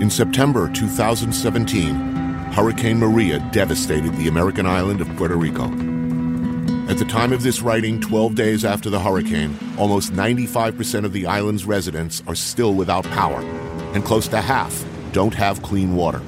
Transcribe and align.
In 0.00 0.10
September 0.10 0.68
2017, 0.72 1.94
Hurricane 2.52 2.98
Maria 2.98 3.38
devastated 3.52 4.12
the 4.16 4.26
American 4.26 4.66
island 4.66 5.00
of 5.00 5.06
Puerto 5.16 5.36
Rico. 5.36 5.66
At 6.90 6.98
the 6.98 7.06
time 7.08 7.32
of 7.32 7.44
this 7.44 7.62
writing, 7.62 8.00
12 8.00 8.34
days 8.34 8.64
after 8.64 8.90
the 8.90 8.98
hurricane, 8.98 9.56
almost 9.78 10.12
95% 10.12 11.04
of 11.04 11.12
the 11.12 11.26
island's 11.26 11.64
residents 11.64 12.24
are 12.26 12.34
still 12.34 12.74
without 12.74 13.04
power, 13.04 13.40
and 13.94 14.04
close 14.04 14.26
to 14.28 14.40
half 14.40 14.84
don't 15.12 15.32
have 15.32 15.62
clean 15.62 15.94
water. 15.94 16.20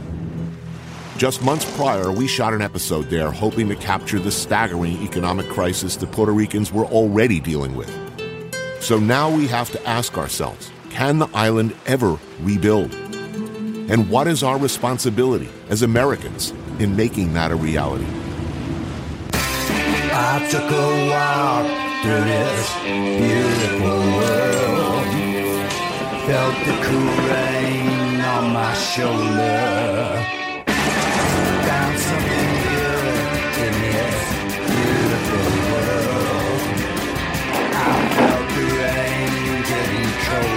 Just 1.17 1.43
months 1.43 1.65
prior, 1.77 2.13
we 2.13 2.29
shot 2.29 2.55
an 2.55 2.63
episode 2.63 3.11
there 3.11 3.33
hoping 3.33 3.69
to 3.69 3.75
capture 3.75 4.21
the 4.21 4.31
staggering 4.31 5.03
economic 5.03 5.49
crisis 5.49 5.97
the 5.97 6.07
Puerto 6.07 6.33
Ricans 6.33 6.73
were 6.73 6.87
already 6.87 7.41
dealing 7.41 7.75
with. 7.75 7.91
So 8.81 9.01
now 9.01 9.29
we 9.29 9.49
have 9.49 9.73
to 9.73 9.89
ask 9.89 10.17
ourselves 10.17 10.71
can 10.89 11.19
the 11.19 11.29
island 11.35 11.75
ever 11.85 12.17
rebuild? 12.41 13.06
And 13.89 14.11
what 14.11 14.27
is 14.27 14.43
our 14.43 14.59
responsibility 14.59 15.49
as 15.69 15.83
Americans 15.83 16.53
in 16.81 16.97
making 16.97 17.35
that 17.35 17.53
a 17.53 17.57
reality? 17.57 18.07
I 19.33 20.49
took 20.51 20.69
a 20.69 20.89
walk 21.09 21.67
through 22.03 22.25
this 22.25 22.67
beautiful 22.83 23.99
world. 24.19 25.07
Felt 26.27 26.57
the 26.67 26.75
cool 26.83 27.15
rain 27.31 28.21
on 28.23 28.53
my 28.53 28.75
shoulder. 28.75 30.25
Found 30.67 31.99
something 32.01 32.51
good 32.75 33.23
in 33.67 33.75
this 33.87 34.19
beautiful 34.67 35.47
world. 35.71 36.61
I 37.73 37.95
felt 38.17 38.47
the 38.57 38.65
rain 38.83 39.63
getting 39.63 40.11
colder. 40.27 40.56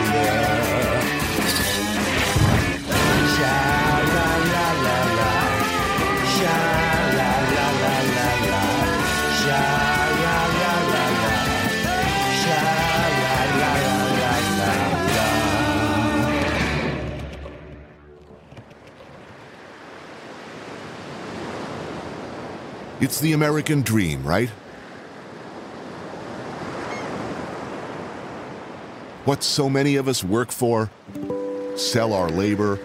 It's 23.02 23.22
the 23.22 23.32
American 23.32 23.82
dream, 23.82 24.24
right? 24.26 24.50
What 29.24 29.42
so 29.42 29.70
many 29.70 29.96
of 29.96 30.10
us 30.10 30.22
work 30.22 30.52
for, 30.52 30.90
sell 31.78 32.12
our 32.14 32.30
labor, 32.30 32.78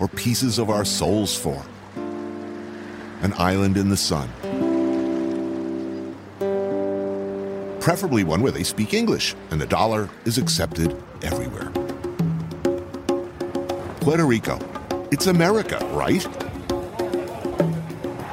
or 0.00 0.08
pieces 0.08 0.58
of 0.58 0.68
our 0.68 0.84
souls 0.84 1.36
for. 1.36 1.64
An 3.22 3.32
island 3.38 3.76
in 3.76 3.88
the 3.88 3.96
sun. 3.96 4.28
Preferably 7.80 8.24
one 8.24 8.42
where 8.42 8.50
they 8.50 8.64
speak 8.64 8.94
English 8.94 9.36
and 9.52 9.60
the 9.60 9.66
dollar 9.66 10.10
is 10.24 10.38
accepted 10.38 11.00
everywhere. 11.22 11.70
Puerto 14.00 14.24
Rico. 14.24 14.58
It's 15.12 15.28
America, 15.28 15.78
right? 15.92 16.26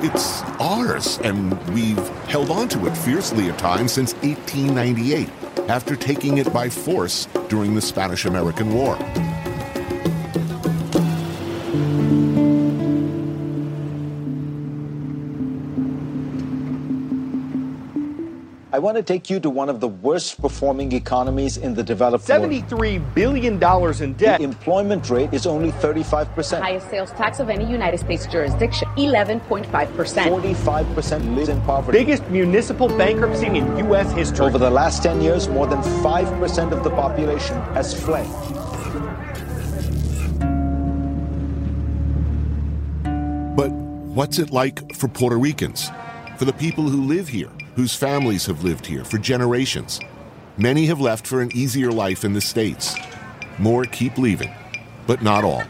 It's 0.06 0.42
ours, 0.60 1.18
and 1.24 1.58
we've 1.70 2.10
held 2.28 2.50
on 2.50 2.68
to 2.68 2.88
it 2.88 2.98
fiercely 2.98 3.50
at 3.50 3.58
times 3.58 3.94
since 3.94 4.14
1898, 4.16 5.30
after 5.70 5.96
taking 5.96 6.40
it 6.40 6.52
by 6.52 6.68
force 6.68 7.26
during 7.48 7.74
the 7.74 7.80
Spanish 7.80 8.26
American 8.26 8.74
War. 8.74 8.98
I 18.74 18.80
want 18.80 18.98
to 18.98 19.04
take 19.04 19.30
you 19.30 19.40
to 19.42 19.52
one 19.52 19.70
of 19.70 19.80
the 19.82 19.88
worst 19.88 20.42
performing 20.42 20.94
economies 20.94 21.58
in 21.58 21.76
the 21.76 21.84
developed 21.84 22.28
world. 22.28 22.50
$73 22.50 23.14
billion 23.14 23.54
in 24.02 24.14
debt. 24.14 24.40
The 24.40 24.44
employment 24.44 25.12
rate 25.12 25.32
is 25.32 25.46
only 25.46 25.72
35%. 25.74 26.60
highest 26.60 26.90
sales 26.90 27.12
tax 27.12 27.40
of 27.40 27.52
any 27.52 27.70
United 27.70 28.00
States 28.00 28.26
jurisdiction, 28.26 28.88
11.5%. 28.98 29.68
45% 29.68 31.36
live 31.36 31.50
in 31.50 31.62
poverty. 31.62 32.00
Biggest 32.00 32.28
municipal 32.32 32.88
bankruptcy 32.88 33.46
in 33.46 33.78
U.S. 33.90 34.12
history. 34.14 34.44
Over 34.48 34.58
the 34.58 34.72
last 34.72 35.04
10 35.04 35.22
years, 35.22 35.48
more 35.48 35.68
than 35.68 35.80
5% 36.02 36.72
of 36.72 36.84
the 36.84 36.90
population 36.90 37.56
has 37.76 37.94
fled. 37.94 38.26
But 43.56 43.70
what's 43.70 44.40
it 44.40 44.50
like 44.50 44.96
for 44.96 45.08
Puerto 45.08 45.38
Ricans? 45.38 45.92
For 46.40 46.46
the 46.46 46.54
people 46.54 46.86
who 46.90 47.04
live 47.04 47.28
here, 47.28 47.52
whose 47.76 47.96
families 47.96 48.46
have 48.46 48.64
lived 48.64 48.86
here 48.86 49.04
for 49.04 49.18
generations? 49.18 50.00
Many 50.58 50.86
have 50.86 51.02
left 51.02 51.26
for 51.26 51.42
an 51.42 51.52
easier 51.56 51.92
life 51.92 52.24
in 52.24 52.34
the 52.34 52.42
States. 52.42 52.96
More 53.58 53.86
keep 53.86 54.18
leaving, 54.18 54.52
but 55.08 55.22
not 55.22 55.44
all. 55.44 55.64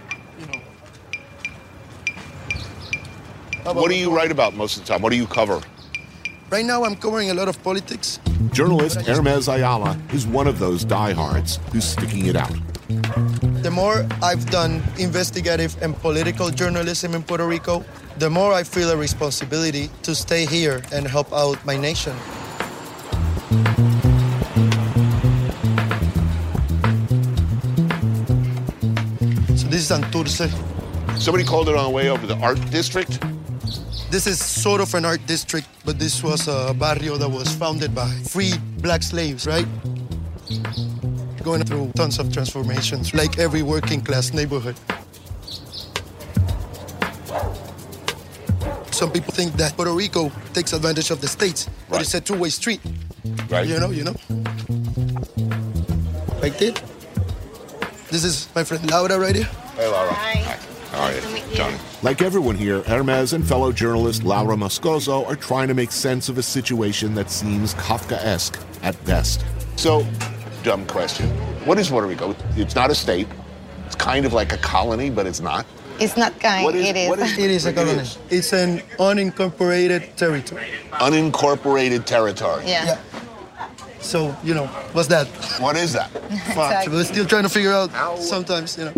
What 3.63 3.89
do 3.89 3.95
you 3.95 4.13
write 4.13 4.31
about 4.31 4.55
most 4.55 4.77
of 4.77 4.83
the 4.83 4.91
time? 4.91 5.01
What 5.01 5.11
do 5.11 5.17
you 5.17 5.27
cover? 5.27 5.61
Right 6.49 6.65
now, 6.65 6.83
I'm 6.83 6.95
covering 6.95 7.31
a 7.31 7.33
lot 7.33 7.47
of 7.47 7.63
politics. 7.63 8.19
Journalist 8.51 9.01
Hermes 9.01 9.47
Ayala 9.47 9.97
is 10.13 10.27
one 10.27 10.47
of 10.47 10.59
those 10.59 10.83
diehards 10.83 11.59
who's 11.71 11.85
sticking 11.85 12.27
it 12.27 12.35
out. 12.35 12.53
The 13.63 13.71
more 13.71 14.05
I've 14.21 14.45
done 14.51 14.83
investigative 14.99 15.81
and 15.81 15.95
political 15.95 16.49
journalism 16.49 17.15
in 17.15 17.23
Puerto 17.23 17.47
Rico, 17.47 17.85
the 18.17 18.29
more 18.29 18.53
I 18.53 18.63
feel 18.63 18.89
a 18.91 18.97
responsibility 18.97 19.89
to 20.03 20.13
stay 20.13 20.45
here 20.45 20.81
and 20.91 21.07
help 21.07 21.31
out 21.33 21.63
my 21.65 21.75
nation. 21.77 22.15
So 29.57 29.67
this 29.67 29.81
is 29.81 29.89
Santurce. 29.89 30.49
Somebody 31.19 31.43
called 31.43 31.69
it 31.69 31.75
on 31.75 31.85
the 31.85 31.89
way 31.89 32.09
over 32.09 32.27
the 32.27 32.37
art 32.37 32.59
district. 32.69 33.19
This 34.11 34.27
is 34.27 34.43
sort 34.43 34.79
of 34.79 34.93
an 34.93 35.05
art 35.05 35.25
district, 35.25 35.67
but 35.85 35.97
this 35.97 36.23
was 36.23 36.47
a 36.47 36.73
barrio 36.73 37.17
that 37.17 37.29
was 37.29 37.51
founded 37.55 37.95
by 37.95 38.09
free 38.29 38.53
black 38.77 39.01
slaves, 39.01 39.47
right? 39.47 39.65
Going 41.43 41.63
through 41.63 41.91
tons 41.95 42.19
of 42.19 42.31
transformations, 42.31 43.13
like 43.13 43.39
every 43.39 43.63
working 43.63 44.01
class 44.01 44.31
neighborhood. 44.31 44.75
Some 48.93 49.11
people 49.11 49.33
think 49.33 49.53
that 49.53 49.75
Puerto 49.75 49.91
Rico 49.91 50.31
takes 50.53 50.71
advantage 50.71 51.09
of 51.09 51.19
the 51.19 51.27
states, 51.27 51.67
but 51.89 51.95
Right. 51.97 52.01
it's 52.03 52.13
a 52.13 52.21
two-way 52.21 52.49
street. 52.49 52.79
Right. 53.49 53.67
You 53.67 53.79
know, 53.79 53.89
you 53.89 54.03
know. 54.03 54.15
Like 56.41 56.57
this. 56.59 56.73
This 58.11 58.23
is 58.23 58.47
my 58.53 58.63
friend 58.63 58.89
Laura 58.91 59.17
right 59.19 59.35
here. 59.35 59.49
Hey, 59.75 59.87
Laura. 59.87 60.13
Hi. 60.13 60.57
How 60.91 61.05
are 61.05 61.09
you? 61.11 61.15
Nice 61.21 61.25
to 61.25 61.33
meet 61.33 61.43
you. 61.49 61.55
Johnny. 61.57 61.77
Like 62.03 62.21
everyone 62.21 62.55
here, 62.55 62.83
Hermes 62.83 63.33
and 63.33 63.43
fellow 63.47 63.71
journalist 63.71 64.23
Laura 64.23 64.55
Moscoso 64.55 65.25
are 65.27 65.35
trying 65.35 65.69
to 65.69 65.73
make 65.73 65.91
sense 65.91 66.29
of 66.29 66.37
a 66.37 66.43
situation 66.43 67.15
that 67.15 67.31
seems 67.31 67.73
Kafkaesque 67.73 68.61
at 68.83 69.03
best. 69.05 69.43
So, 69.75 70.05
dumb 70.61 70.85
question. 70.85 71.27
What 71.65 71.79
is 71.79 71.89
Puerto 71.89 72.07
Rico? 72.07 72.35
It's 72.55 72.75
not 72.75 72.91
a 72.91 72.95
state. 72.95 73.27
It's 73.87 73.95
kind 73.95 74.25
of 74.25 74.33
like 74.33 74.53
a 74.53 74.57
colony, 74.57 75.09
but 75.09 75.25
it's 75.25 75.39
not. 75.39 75.65
It's 75.99 76.17
not 76.17 76.39
kind. 76.39 76.63
What 76.65 76.75
is- 76.75 76.87
it 76.89 76.95
is. 76.95 77.09
what 77.09 77.19
is- 77.19 77.37
It 77.37 77.51
is 77.51 77.65
a 77.65 77.73
colony. 77.73 77.99
is. 77.99 78.17
It's 78.29 78.53
an 78.53 78.81
unincorporated 78.99 80.15
territory. 80.15 80.67
Unincorporated 80.93 82.05
territory. 82.05 82.63
yeah. 82.65 82.85
Yeah. 82.85 82.97
So, 84.01 84.35
you 84.43 84.53
know, 84.53 84.65
what's 84.91 85.07
that? 85.07 85.27
What 85.61 85.77
is 85.77 85.93
that? 85.93 86.09
Fuck. 86.53 86.87
We're 86.91 87.05
still 87.05 87.25
trying 87.25 87.43
to 87.43 87.49
figure 87.49 87.71
out 87.71 87.89
sometimes, 88.19 88.77
you 88.77 88.85
know. 88.85 88.91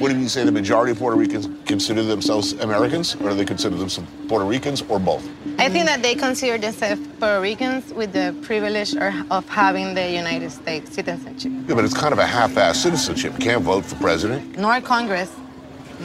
What 0.00 0.10
do 0.10 0.18
you 0.18 0.28
say 0.28 0.44
the 0.44 0.50
majority 0.50 0.90
of 0.92 0.98
Puerto 0.98 1.16
Ricans 1.16 1.46
consider 1.66 2.02
themselves 2.02 2.54
Americans, 2.54 3.14
or 3.16 3.28
do 3.30 3.36
they 3.36 3.44
consider 3.44 3.76
themselves 3.76 4.10
Puerto 4.26 4.44
Ricans, 4.46 4.82
or 4.88 4.98
both? 4.98 5.28
I 5.58 5.68
think 5.68 5.86
that 5.86 6.02
they 6.02 6.14
consider 6.16 6.58
themselves 6.58 7.00
Puerto 7.20 7.40
Ricans 7.40 7.92
with 7.92 8.12
the 8.12 8.34
privilege 8.42 8.96
of 8.96 9.48
having 9.48 9.94
the 9.94 10.10
United 10.10 10.50
States 10.50 10.92
citizenship. 10.92 11.52
Yeah, 11.68 11.74
but 11.76 11.84
it's 11.84 11.94
kind 11.94 12.12
of 12.12 12.18
a 12.18 12.26
half-ass 12.26 12.80
citizenship. 12.82 13.34
You 13.38 13.44
can't 13.44 13.62
vote 13.62 13.84
for 13.84 13.94
president 13.96 14.58
Nor 14.58 14.80
Congress. 14.80 15.30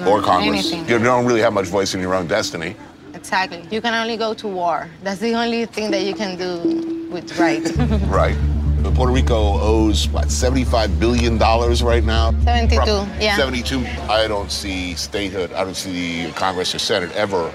Or 0.08 0.22
Congress. 0.22 0.72
Anything. 0.72 0.90
You 0.90 1.00
don't 1.04 1.26
really 1.26 1.42
have 1.42 1.54
much 1.54 1.68
voice 1.68 1.94
in 1.94 2.02
your 2.02 2.14
own 2.14 2.28
destiny. 2.28 2.76
Exactly. 3.14 3.64
You 3.72 3.82
can 3.82 3.94
only 3.94 4.18
go 4.18 4.34
to 4.34 4.48
war. 4.48 4.90
That's 5.04 5.20
the 5.20 5.34
only 5.34 5.66
thing 5.66 5.90
that 5.92 6.04
you 6.04 6.14
can 6.14 6.38
do 6.38 7.08
with 7.12 7.38
right. 7.40 7.64
Right. 8.10 8.38
But 8.84 8.94
Puerto 8.94 9.12
Rico 9.14 9.36
owes 9.60 10.08
what, 10.10 10.30
seventy-five 10.30 11.00
billion 11.00 11.38
dollars 11.40 11.82
right 11.82 12.04
now. 12.04 12.32
72, 12.44 12.76
Prob- 12.76 13.08
yeah. 13.20 13.36
Seventy-two. 13.36 13.80
I 14.12 14.28
don't 14.28 14.52
see 14.52 14.94
statehood. 14.94 15.52
I 15.54 15.64
don't 15.64 15.76
see 15.76 16.26
the 16.28 16.32
Congress 16.34 16.76
or 16.76 16.80
Senate 16.80 17.12
ever, 17.14 17.52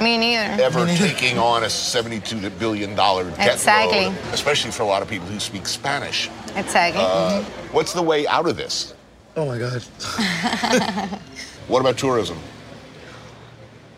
Me 0.00 0.16
neither. 0.16 0.62
ever 0.62 0.86
taking 0.86 1.36
on 1.36 1.64
a 1.64 1.68
seventy-two 1.68 2.48
billion 2.50 2.94
dollar 2.94 3.24
debt 3.32 3.52
Exactly. 3.54 4.06
load, 4.06 4.14
especially 4.32 4.70
for 4.70 4.82
a 4.84 4.86
lot 4.86 5.02
of 5.02 5.08
people 5.10 5.26
who 5.26 5.38
speak 5.40 5.66
Spanish. 5.66 6.30
Exactly. 6.54 7.02
Uh, 7.04 7.42
what's 7.72 7.92
the 7.92 8.00
way 8.02 8.26
out 8.26 8.48
of 8.48 8.56
this? 8.56 8.94
Oh 9.36 9.44
my 9.44 9.58
God. 9.58 9.82
What 11.68 11.80
about 11.80 11.98
tourism? 11.98 12.38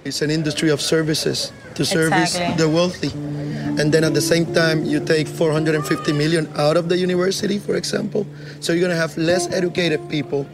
It's 0.04 0.22
an 0.22 0.30
industry 0.30 0.70
of 0.70 0.80
services 0.80 1.52
to 1.74 1.84
service 1.84 2.34
Exactly. 2.34 2.64
the 2.64 2.68
wealthy. 2.68 3.10
And 3.80 3.92
then 3.92 4.04
at 4.04 4.14
the 4.14 4.20
same 4.20 4.46
time, 4.54 4.84
you 4.84 5.04
take 5.04 5.28
450 5.28 6.12
million 6.12 6.48
out 6.56 6.76
of 6.76 6.88
the 6.88 6.96
university, 6.96 7.58
for 7.58 7.76
example. 7.76 8.26
So 8.60 8.72
you're 8.72 8.80
going 8.80 8.96
to 8.96 9.00
have 9.00 9.16
less 9.18 9.52
educated 9.52 10.08
people 10.08 10.46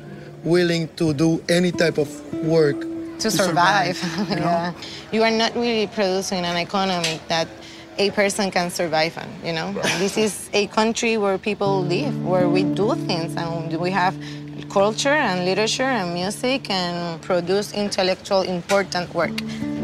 willing 0.42 0.88
to 0.96 1.14
do 1.14 1.42
any 1.48 1.70
type 1.70 1.98
of 1.98 2.08
work 2.44 2.80
to 3.20 3.30
survive. 3.30 3.98
yeah. 4.28 4.72
You 5.12 5.22
are 5.22 5.30
not 5.30 5.54
really 5.54 5.86
producing 5.86 6.44
an 6.44 6.56
economy 6.56 7.20
that 7.28 7.48
a 7.96 8.10
person 8.10 8.50
can 8.50 8.70
survive 8.70 9.16
on, 9.16 9.28
you 9.44 9.52
know? 9.52 9.72
This 9.98 10.18
is 10.18 10.50
a 10.52 10.66
country 10.66 11.16
where 11.16 11.38
people 11.38 11.82
live, 11.82 12.24
where 12.26 12.48
we 12.48 12.64
do 12.64 12.94
things 13.06 13.36
and 13.36 13.78
we 13.78 13.90
have 13.92 14.16
culture 14.74 15.14
and 15.14 15.44
literature 15.44 15.86
and 15.86 16.12
music 16.12 16.68
and 16.68 17.22
produce 17.22 17.72
intellectual 17.72 18.42
important 18.42 19.06
work. 19.14 19.30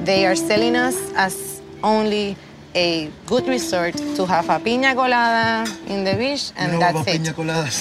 They 0.04 0.26
are 0.26 0.34
selling 0.34 0.75
us 0.75 0.96
as 1.14 1.62
only 1.84 2.37
a 2.75 3.08
good 3.26 3.46
resort 3.46 3.94
to 4.16 4.26
have 4.26 4.48
a 4.50 4.58
piña 4.58 4.94
colada 4.96 5.64
in 5.87 6.02
the 6.02 6.14
beach 6.19 6.50
and 6.56 6.72
You 6.72 6.78
know 6.78 6.92
that's 6.92 7.06
it. 7.06 7.22
piña 7.22 7.32
coladas? 7.38 7.76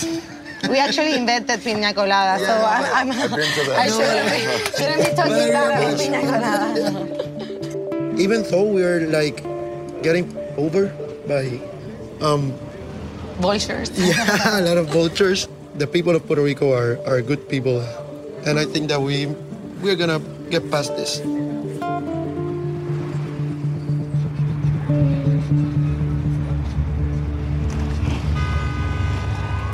We 0.70 0.78
actually 0.78 1.16
invented 1.16 1.60
piña 1.62 1.96
colada, 1.96 2.38
so 2.38 2.46
Yeah, 2.46 2.92
I'm, 2.94 3.10
I'm 3.10 3.22
I've 3.22 3.32
been 3.32 3.52
to 3.58 3.62
that. 3.70 3.78
I 3.80 3.88
shouldn't 3.90 4.30
be, 4.30 4.40
shouldn't 4.78 5.02
be 5.10 5.12
talking 5.20 5.50
about 5.50 5.70
much. 5.82 5.98
piña 5.98 6.22
colada. 6.30 8.22
Even 8.22 8.40
though 8.52 8.68
we're 8.70 9.08
like 9.10 9.42
getting 10.06 10.26
over 10.58 10.94
by 11.28 11.58
um, 12.22 12.54
Vultures. 13.42 13.90
yeah, 13.98 14.60
a 14.60 14.62
lot 14.62 14.78
of 14.78 14.88
vultures. 14.90 15.48
The 15.76 15.88
people 15.88 16.16
of 16.16 16.26
Puerto 16.26 16.44
Rico 16.44 16.74
are, 16.74 17.00
are 17.06 17.22
good 17.22 17.48
people, 17.48 17.82
and 18.46 18.60
I 18.60 18.66
think 18.66 18.90
that 18.90 19.02
we 19.02 19.28
we're 19.82 19.96
gonna 19.96 20.20
get 20.50 20.70
past 20.70 20.96
this. 20.96 21.20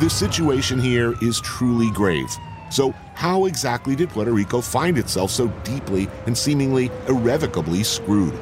The 0.02 0.10
situation 0.10 0.78
here 0.78 1.16
is 1.22 1.40
truly 1.42 1.90
grave. 1.92 2.30
So, 2.70 2.92
how 3.16 3.46
exactly 3.46 3.96
did 3.96 4.10
Puerto 4.10 4.32
Rico 4.32 4.62
find 4.62 4.98
itself 4.98 5.32
so 5.32 5.48
deeply 5.64 6.10
and 6.28 6.38
seemingly 6.38 6.92
irrevocably 7.08 7.84
screwed? 7.84 8.38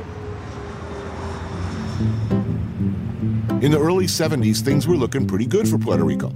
In 3.64 3.72
the 3.72 3.80
early 3.80 4.08
70s, 4.08 4.60
things 4.60 4.90
were 4.90 4.98
looking 4.98 5.26
pretty 5.26 5.46
good 5.46 5.70
for 5.70 5.78
Puerto 5.78 6.04
Rico. 6.04 6.34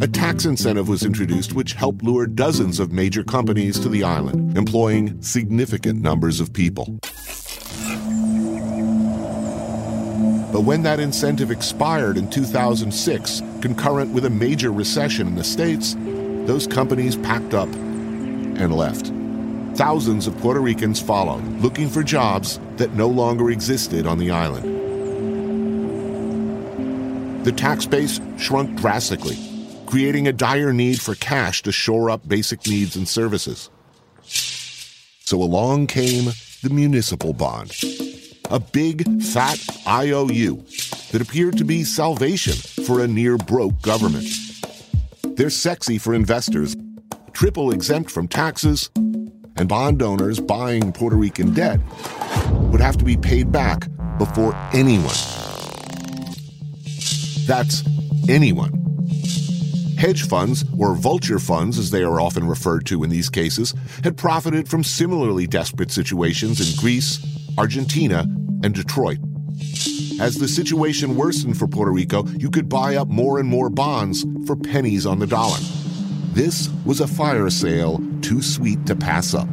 A 0.00 0.08
tax 0.08 0.46
incentive 0.46 0.88
was 0.88 1.04
introduced 1.04 1.52
which 1.52 1.74
helped 1.74 2.02
lure 2.02 2.26
dozens 2.26 2.80
of 2.80 2.90
major 2.90 3.22
companies 3.22 3.78
to 3.78 3.88
the 3.88 4.02
island, 4.02 4.58
employing 4.58 5.22
significant 5.22 6.02
numbers 6.02 6.40
of 6.40 6.52
people. 6.52 6.98
But 10.50 10.64
when 10.64 10.82
that 10.82 10.98
incentive 10.98 11.52
expired 11.52 12.16
in 12.16 12.28
2006, 12.28 13.42
concurrent 13.62 14.12
with 14.12 14.24
a 14.24 14.30
major 14.30 14.72
recession 14.72 15.28
in 15.28 15.36
the 15.36 15.44
States, 15.44 15.94
those 16.48 16.66
companies 16.66 17.14
packed 17.14 17.54
up 17.54 17.72
and 17.72 18.74
left. 18.74 19.12
Thousands 19.78 20.26
of 20.26 20.36
Puerto 20.38 20.58
Ricans 20.58 21.00
followed, 21.00 21.44
looking 21.60 21.88
for 21.88 22.02
jobs 22.02 22.58
that 22.76 22.92
no 22.94 23.06
longer 23.06 23.52
existed 23.52 24.04
on 24.04 24.18
the 24.18 24.32
island. 24.32 24.75
The 27.46 27.52
tax 27.52 27.86
base 27.86 28.20
shrunk 28.38 28.76
drastically, 28.76 29.38
creating 29.86 30.26
a 30.26 30.32
dire 30.32 30.72
need 30.72 31.00
for 31.00 31.14
cash 31.14 31.62
to 31.62 31.70
shore 31.70 32.10
up 32.10 32.26
basic 32.26 32.66
needs 32.66 32.96
and 32.96 33.06
services. 33.06 33.70
So 34.24 35.40
along 35.40 35.86
came 35.86 36.32
the 36.64 36.70
municipal 36.70 37.32
bond, 37.32 37.70
a 38.50 38.58
big, 38.58 39.22
fat 39.22 39.64
IOU 39.86 40.56
that 41.12 41.22
appeared 41.22 41.56
to 41.58 41.64
be 41.64 41.84
salvation 41.84 42.54
for 42.84 43.00
a 43.00 43.06
near 43.06 43.38
broke 43.38 43.80
government. 43.80 44.26
They're 45.22 45.48
sexy 45.48 45.98
for 45.98 46.14
investors, 46.14 46.74
triple 47.32 47.70
exempt 47.70 48.10
from 48.10 48.26
taxes, 48.26 48.90
and 49.54 49.68
bond 49.68 50.02
owners 50.02 50.40
buying 50.40 50.92
Puerto 50.92 51.14
Rican 51.14 51.54
debt 51.54 51.78
would 52.72 52.80
have 52.80 52.96
to 52.96 53.04
be 53.04 53.16
paid 53.16 53.52
back 53.52 53.86
before 54.18 54.52
anyone. 54.72 55.55
That's 57.46 57.84
anyone. 58.28 58.72
Hedge 59.96 60.28
funds, 60.28 60.64
or 60.76 60.94
vulture 60.94 61.38
funds 61.38 61.78
as 61.78 61.90
they 61.90 62.02
are 62.02 62.20
often 62.20 62.46
referred 62.46 62.84
to 62.86 63.02
in 63.02 63.08
these 63.08 63.30
cases, 63.30 63.72
had 64.04 64.16
profited 64.16 64.68
from 64.68 64.84
similarly 64.84 65.46
desperate 65.46 65.90
situations 65.90 66.60
in 66.60 66.76
Greece, 66.78 67.24
Argentina, 67.56 68.26
and 68.62 68.74
Detroit. 68.74 69.18
As 70.20 70.36
the 70.36 70.48
situation 70.48 71.16
worsened 71.16 71.56
for 71.56 71.66
Puerto 71.66 71.92
Rico, 71.92 72.26
you 72.26 72.50
could 72.50 72.68
buy 72.68 72.96
up 72.96 73.08
more 73.08 73.38
and 73.38 73.48
more 73.48 73.70
bonds 73.70 74.26
for 74.46 74.56
pennies 74.56 75.06
on 75.06 75.18
the 75.18 75.26
dollar. 75.26 75.58
This 76.32 76.68
was 76.84 77.00
a 77.00 77.06
fire 77.06 77.48
sale 77.48 78.02
too 78.20 78.42
sweet 78.42 78.84
to 78.86 78.96
pass 78.96 79.34
up. 79.34 79.48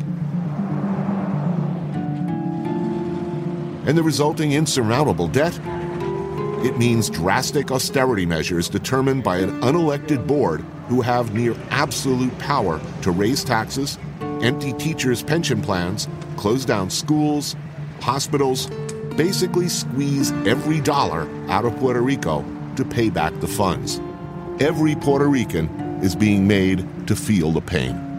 And 3.85 3.97
the 3.97 4.03
resulting 4.03 4.53
insurmountable 4.53 5.27
debt? 5.27 5.57
It 6.63 6.77
means 6.77 7.09
drastic 7.09 7.71
austerity 7.71 8.25
measures 8.25 8.69
determined 8.69 9.21
by 9.21 9.39
an 9.39 9.59
unelected 9.59 10.25
board 10.25 10.61
who 10.87 11.01
have 11.01 11.33
near 11.33 11.55
absolute 11.71 12.37
power 12.39 12.79
to 13.01 13.11
raise 13.11 13.43
taxes, 13.43 13.99
empty 14.41 14.71
teachers' 14.71 15.21
pension 15.21 15.61
plans, 15.61 16.07
close 16.37 16.63
down 16.63 16.89
schools, 16.89 17.57
hospitals, 17.99 18.67
basically 19.17 19.67
squeeze 19.67 20.31
every 20.47 20.79
dollar 20.79 21.27
out 21.49 21.65
of 21.65 21.75
Puerto 21.79 22.01
Rico 22.01 22.45
to 22.77 22.85
pay 22.85 23.09
back 23.09 23.37
the 23.41 23.47
funds. 23.47 23.99
Every 24.61 24.95
Puerto 24.95 25.27
Rican 25.27 25.67
is 26.01 26.15
being 26.15 26.47
made 26.47 27.07
to 27.07 27.15
feel 27.17 27.51
the 27.51 27.59
pain. 27.59 28.12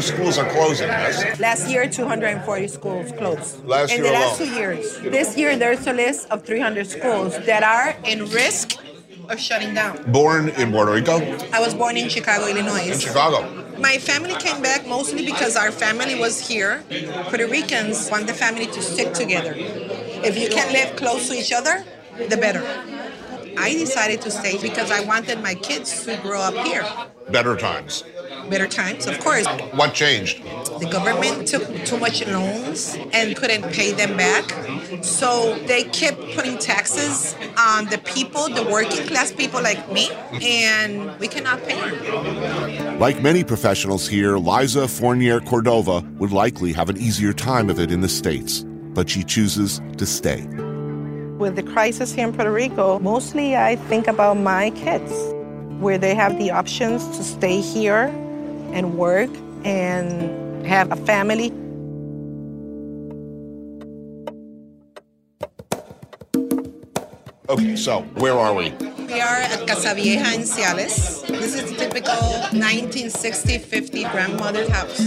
I 0.00 0.02
mean, 0.02 0.12
I 0.12 0.20
know 0.20 0.24
schools 0.24 0.38
are 0.38 0.50
closing, 0.50 0.88
yes? 0.88 1.40
Last 1.40 1.68
year, 1.68 1.88
240 1.88 2.68
schools 2.68 3.12
closed. 3.12 3.64
Last 3.66 3.92
in 3.92 4.02
year 4.02 4.12
the 4.12 4.18
last 4.18 4.38
two 4.38 4.48
years. 4.48 4.98
This 5.00 5.36
year, 5.36 5.56
there's 5.56 5.86
a 5.86 5.92
list 5.92 6.28
of 6.30 6.44
300 6.44 6.86
schools 6.86 7.38
that 7.46 7.62
are 7.62 7.94
in 8.04 8.26
risk 8.30 8.78
of 9.28 9.38
shutting 9.38 9.74
down. 9.74 10.10
Born 10.10 10.48
in 10.50 10.70
Puerto 10.72 10.92
Rico, 10.92 11.20
I 11.52 11.60
was 11.60 11.74
born 11.74 11.96
in 11.96 12.08
Chicago, 12.08 12.46
Illinois. 12.46 12.90
in 12.90 12.98
Chicago. 12.98 13.78
My 13.78 13.98
family 13.98 14.34
came 14.34 14.60
back 14.62 14.86
mostly 14.86 15.24
because 15.24 15.56
our 15.56 15.70
family 15.70 16.14
was 16.18 16.40
here. 16.46 16.82
Puerto 17.28 17.46
Ricans 17.46 18.10
want 18.10 18.26
the 18.26 18.34
family 18.34 18.66
to 18.66 18.82
stick 18.82 19.12
together. 19.14 19.54
If 19.56 20.38
you 20.38 20.48
can 20.48 20.72
live 20.72 20.96
close 20.96 21.28
to 21.28 21.34
each 21.34 21.52
other, 21.52 21.84
the 22.28 22.36
better. 22.36 22.62
I 23.58 23.72
decided 23.72 24.20
to 24.22 24.30
stay 24.30 24.58
because 24.60 24.90
I 24.90 25.00
wanted 25.04 25.42
my 25.42 25.54
kids 25.54 26.04
to 26.04 26.16
grow 26.18 26.40
up 26.40 26.54
here. 26.66 26.84
Better 27.30 27.56
times. 27.56 28.04
Better 28.50 28.66
times, 28.66 29.06
of 29.06 29.20
course. 29.20 29.46
What 29.74 29.94
changed? 29.94 30.42
The 30.80 30.88
government 30.90 31.46
took 31.46 31.62
too 31.84 31.98
much 31.98 32.26
loans 32.26 32.98
and 33.12 33.36
couldn't 33.36 33.62
pay 33.72 33.92
them 33.92 34.16
back. 34.16 34.44
So 35.04 35.56
they 35.66 35.84
kept 35.84 36.20
putting 36.34 36.58
taxes 36.58 37.36
on 37.56 37.86
the 37.86 37.98
people, 37.98 38.48
the 38.48 38.64
working 38.64 39.06
class 39.06 39.30
people 39.30 39.62
like 39.62 39.92
me, 39.92 40.10
and 40.42 41.16
we 41.20 41.28
cannot 41.28 41.62
pay 41.62 41.78
them. 41.78 42.98
Like 42.98 43.22
many 43.22 43.44
professionals 43.44 44.08
here, 44.08 44.36
Liza 44.36 44.88
Fournier 44.88 45.38
Cordova 45.38 46.00
would 46.18 46.32
likely 46.32 46.72
have 46.72 46.90
an 46.90 46.96
easier 46.96 47.32
time 47.32 47.70
of 47.70 47.78
it 47.78 47.92
in 47.92 48.00
the 48.00 48.08
States, 48.08 48.64
but 48.94 49.08
she 49.08 49.22
chooses 49.22 49.80
to 49.96 50.04
stay. 50.04 50.44
With 51.38 51.54
the 51.54 51.62
crisis 51.62 52.12
here 52.12 52.26
in 52.26 52.32
Puerto 52.32 52.50
Rico, 52.50 52.98
mostly 52.98 53.56
I 53.56 53.76
think 53.76 54.08
about 54.08 54.38
my 54.38 54.70
kids, 54.70 55.12
where 55.78 55.98
they 55.98 56.16
have 56.16 56.36
the 56.36 56.50
options 56.50 57.06
to 57.16 57.22
stay 57.22 57.60
here 57.60 58.12
and 58.72 58.96
work 58.96 59.30
and 59.64 60.66
have 60.66 60.90
a 60.92 60.96
family. 60.96 61.52
Okay, 67.48 67.74
so 67.74 68.02
where 68.14 68.34
are 68.34 68.54
we? 68.54 68.70
We 68.70 69.20
are 69.20 69.38
at 69.42 69.66
Casa 69.66 69.94
Vieja 69.94 70.34
in 70.34 70.42
Ciales. 70.42 71.26
This 71.26 71.54
is 71.60 71.76
typical 71.76 72.14
1960-50 72.54 74.12
grandmother's 74.12 74.68
house. 74.68 75.00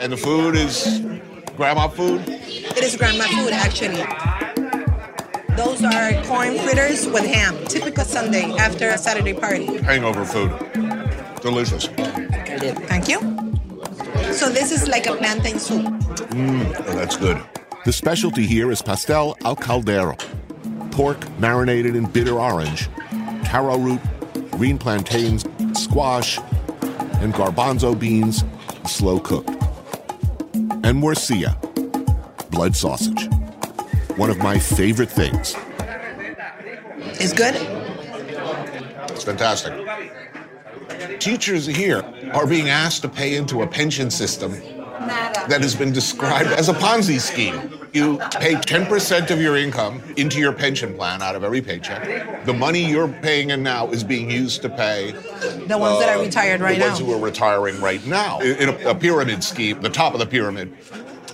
And 0.00 0.10
the 0.10 0.16
food 0.16 0.56
is 0.56 1.02
grandma 1.56 1.88
food? 1.88 2.22
It 2.26 2.82
is 2.82 2.96
grandma 2.96 3.24
food, 3.24 3.52
actually. 3.52 4.02
Those 5.56 5.84
are 5.84 6.14
corn 6.24 6.56
fritters 6.60 7.06
with 7.06 7.26
ham, 7.26 7.56
typical 7.66 8.04
Sunday 8.04 8.50
after 8.56 8.88
a 8.88 8.96
Saturday 8.96 9.34
party. 9.34 9.66
Hangover 9.78 10.24
food. 10.24 10.52
Delicious. 11.40 11.86
Thank 11.86 13.08
you. 13.08 13.20
So 14.32 14.48
this 14.50 14.72
is 14.72 14.88
like 14.88 15.06
a 15.06 15.14
plantain 15.14 15.58
soup. 15.58 15.86
Oh, 15.86 16.92
that's 16.94 17.16
good. 17.16 17.40
The 17.84 17.92
specialty 17.92 18.46
here 18.46 18.70
is 18.70 18.82
pastel 18.82 19.36
al 19.44 19.56
caldero, 19.56 20.16
pork 20.90 21.18
marinated 21.38 21.96
in 21.96 22.06
bitter 22.06 22.38
orange, 22.38 22.88
taro 23.44 23.78
root, 23.78 24.00
green 24.50 24.78
plantains, 24.78 25.44
squash, 25.74 26.38
and 27.20 27.32
garbanzo 27.32 27.98
beans, 27.98 28.44
slow 28.86 29.18
cooked. 29.20 29.50
And 30.84 31.00
morcilla, 31.02 31.56
blood 32.50 32.74
sausage. 32.76 33.28
One 34.16 34.30
of 34.30 34.38
my 34.38 34.58
favorite 34.58 35.10
things. 35.10 35.54
It's 37.20 37.32
good. 37.32 37.54
It's 39.10 39.24
fantastic. 39.24 39.72
Teachers 41.18 41.66
here 41.66 42.04
are 42.32 42.46
being 42.46 42.68
asked 42.68 43.02
to 43.02 43.08
pay 43.08 43.36
into 43.36 43.62
a 43.62 43.66
pension 43.66 44.10
system 44.10 44.52
that 44.52 45.58
has 45.62 45.74
been 45.74 45.92
described 45.92 46.50
as 46.50 46.68
a 46.68 46.74
Ponzi 46.74 47.18
scheme. 47.20 47.72
You 47.92 48.18
pay 48.38 48.54
10% 48.54 49.30
of 49.30 49.40
your 49.40 49.56
income 49.56 50.02
into 50.16 50.38
your 50.38 50.52
pension 50.52 50.94
plan 50.94 51.22
out 51.22 51.34
of 51.34 51.42
every 51.42 51.62
paycheck. 51.62 52.44
The 52.44 52.52
money 52.52 52.84
you're 52.84 53.08
paying 53.08 53.50
in 53.50 53.62
now 53.62 53.88
is 53.88 54.04
being 54.04 54.30
used 54.30 54.62
to 54.62 54.68
pay 54.68 55.12
The 55.66 55.78
ones 55.78 55.98
that 56.00 56.10
are 56.10 56.18
um, 56.18 56.24
retired 56.24 56.60
right 56.60 56.78
now. 56.78 56.84
the 56.84 56.90
ones 56.90 57.00
now. 57.00 57.06
who 57.06 57.12
are 57.14 57.24
retiring 57.24 57.80
right 57.80 58.04
now 58.06 58.40
in 58.40 58.68
a, 58.68 58.90
a 58.90 58.94
pyramid 58.94 59.42
scheme, 59.42 59.80
the 59.80 59.88
top 59.88 60.12
of 60.12 60.20
the 60.20 60.26
pyramid. 60.26 60.76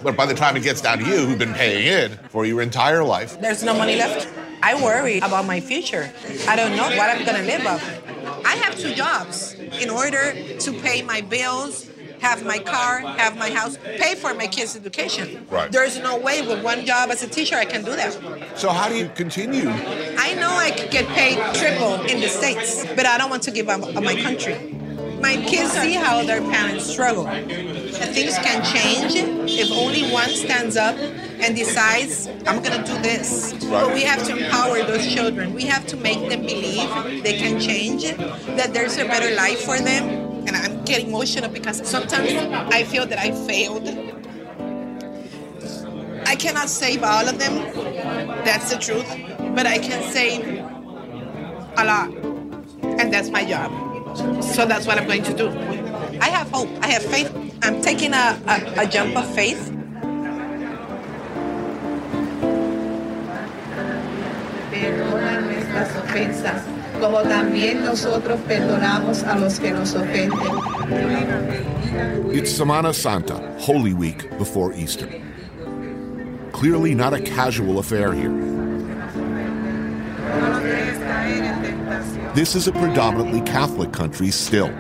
But 0.03 0.17
by 0.17 0.27
the 0.27 0.35
time 0.35 0.57
it 0.57 0.63
gets 0.63 0.81
down 0.81 0.99
to 0.99 1.05
you, 1.05 1.27
who've 1.27 1.39
been 1.39 1.55
paying 1.55 1.87
in 1.87 2.19
for 2.29 2.47
your 2.47 2.63
entire 2.63 3.03
life, 3.03 3.41
There's 3.41 3.65
no 3.65 3.75
money 3.75 3.97
left. 3.97 4.29
I 4.63 4.83
worry 4.83 5.19
about 5.19 5.47
my 5.47 5.61
future. 5.61 6.11
I 6.49 6.57
don't 6.57 6.77
know 6.77 6.89
what 6.97 7.11
I'm 7.11 7.25
gonna 7.27 7.43
live 7.43 7.67
off. 7.67 8.01
I 8.47 8.57
have 8.57 8.79
two 8.79 8.95
jobs 8.95 9.57
in 9.81 9.91
order 9.91 10.33
to 10.59 10.73
pay 10.81 11.03
my 11.03 11.21
bills, 11.21 11.91
have 12.21 12.45
my 12.45 12.59
car, 12.59 13.01
have 13.01 13.37
my 13.37 13.51
house, 13.51 13.77
pay 13.77 14.15
for 14.15 14.33
my 14.35 14.47
kids' 14.47 14.77
education. 14.77 15.47
Right. 15.51 15.71
There's 15.71 15.99
no 15.99 16.17
way 16.19 16.47
with 16.47 16.65
one 16.65 16.87
job 16.87 17.11
as 17.11 17.23
a 17.23 17.29
teacher 17.29 17.57
I 17.57 17.65
can 17.65 17.85
do 17.85 17.95
that. 17.97 18.13
so 18.57 18.71
how 18.71 18.89
do 18.89 18.97
you 18.97 19.09
continue? 19.15 19.69
I 19.69 20.35
know 20.35 20.51
I 20.51 20.71
could 20.71 20.91
get 20.91 21.07
paid 21.09 21.37
triple 21.55 22.01
in 22.07 22.21
the 22.21 22.29
States, 22.29 22.85
but 22.97 23.07
I 23.07 23.19
don't 23.19 23.31
want 23.31 23.43
to 23.45 23.51
give 23.51 23.69
up 23.69 23.81
my 24.03 24.17
country. 24.17 24.57
My 25.21 25.37
kids 25.37 25.73
see 25.73 25.95
how 25.95 26.23
their 26.25 26.41
parents 26.41 26.85
struggle. 26.87 27.27
And 27.27 28.15
things 28.15 28.37
can 28.39 28.63
change 28.65 29.13
if 29.49 29.71
only 29.73 30.11
one 30.13 30.29
stands 30.29 30.77
up 30.77 30.97
and 31.45 31.55
decides, 31.55 32.27
I'm 32.47 32.63
going 32.63 32.83
to 32.83 32.85
do 32.91 32.99
this. 33.03 33.53
But 33.69 33.93
we 33.93 34.03
have 34.03 34.25
to 34.27 34.37
empower 34.37 34.79
those 34.83 35.07
children. 35.07 35.53
We 35.53 35.65
have 35.65 35.87
to 35.89 35.97
make 35.97 36.31
them 36.31 36.41
believe 36.41 36.89
they 37.23 37.37
can 37.37 37.61
change, 37.61 38.05
that 38.57 38.73
there's 38.73 38.97
a 38.97 39.05
better 39.05 39.35
life 39.37 39.61
for 39.61 39.79
them. 39.79 40.09
And 40.47 40.57
I'm 40.57 40.83
getting 40.85 41.09
emotional 41.09 41.51
because 41.51 41.87
sometimes 41.87 42.33
I 42.73 42.85
feel 42.85 43.07
that 43.07 43.19
I 43.19 43.33
failed. 43.47 43.87
I 46.27 46.35
cannot 46.37 46.71
save 46.71 47.03
all 47.03 47.29
of 47.29 47.39
them. 47.39 47.55
That's 48.45 48.71
the 48.73 48.79
truth. 48.79 49.09
But 49.55 49.67
I 49.67 49.79
can 49.79 50.03
save 50.13 50.47
a 51.77 51.85
lot. 51.85 52.11
And 52.99 53.13
that's 53.13 53.29
my 53.29 53.45
job. 53.45 53.71
So 54.43 54.65
that's 54.65 54.87
what 54.87 54.97
I'm 54.97 55.07
going 55.07 55.25
to 55.25 55.35
do. 55.35 55.49
I 56.21 56.29
have 56.29 56.51
hope. 56.51 56.71
I 56.81 56.87
have 56.89 57.03
faith. 57.05 57.31
I'm 57.63 57.83
taking 57.83 58.15
a, 58.15 58.41
a, 58.47 58.83
a 58.83 58.87
jump 58.87 59.17
of 59.17 59.35
faith. 59.35 59.75
Perdona 64.85 65.41
nuestras 65.41 65.97
ofensas, 65.97 66.63
como 67.01 67.23
también 67.23 67.83
nosotros 67.87 68.39
perdonamos 68.47 69.23
a 69.23 69.35
los 69.39 69.59
que 69.59 69.71
nos 69.71 69.95
ofenden. 69.95 70.39
It's 72.31 72.53
Semana 72.53 72.93
Santa, 72.93 73.41
Holy 73.59 73.95
Week 73.95 74.29
before 74.39 74.75
Easter. 74.75 75.09
Clearly 76.53 76.95
not 76.95 77.15
a 77.15 77.21
casual 77.21 77.79
affair 77.79 78.13
here. 78.13 78.31
This 82.35 82.55
is 82.55 82.69
a 82.69 82.73
predominantly 82.73 83.41
Catholic 83.41 83.91
country 83.91 84.31
still, 84.31 84.71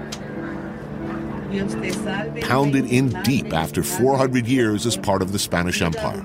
pounded 2.42 2.86
in 2.86 3.08
deep 3.22 3.52
after 3.52 3.82
400 3.82 4.46
years 4.46 4.86
as 4.86 4.96
part 4.96 5.22
of 5.22 5.32
the 5.32 5.38
Spanish 5.38 5.82
Empire. 5.82 6.24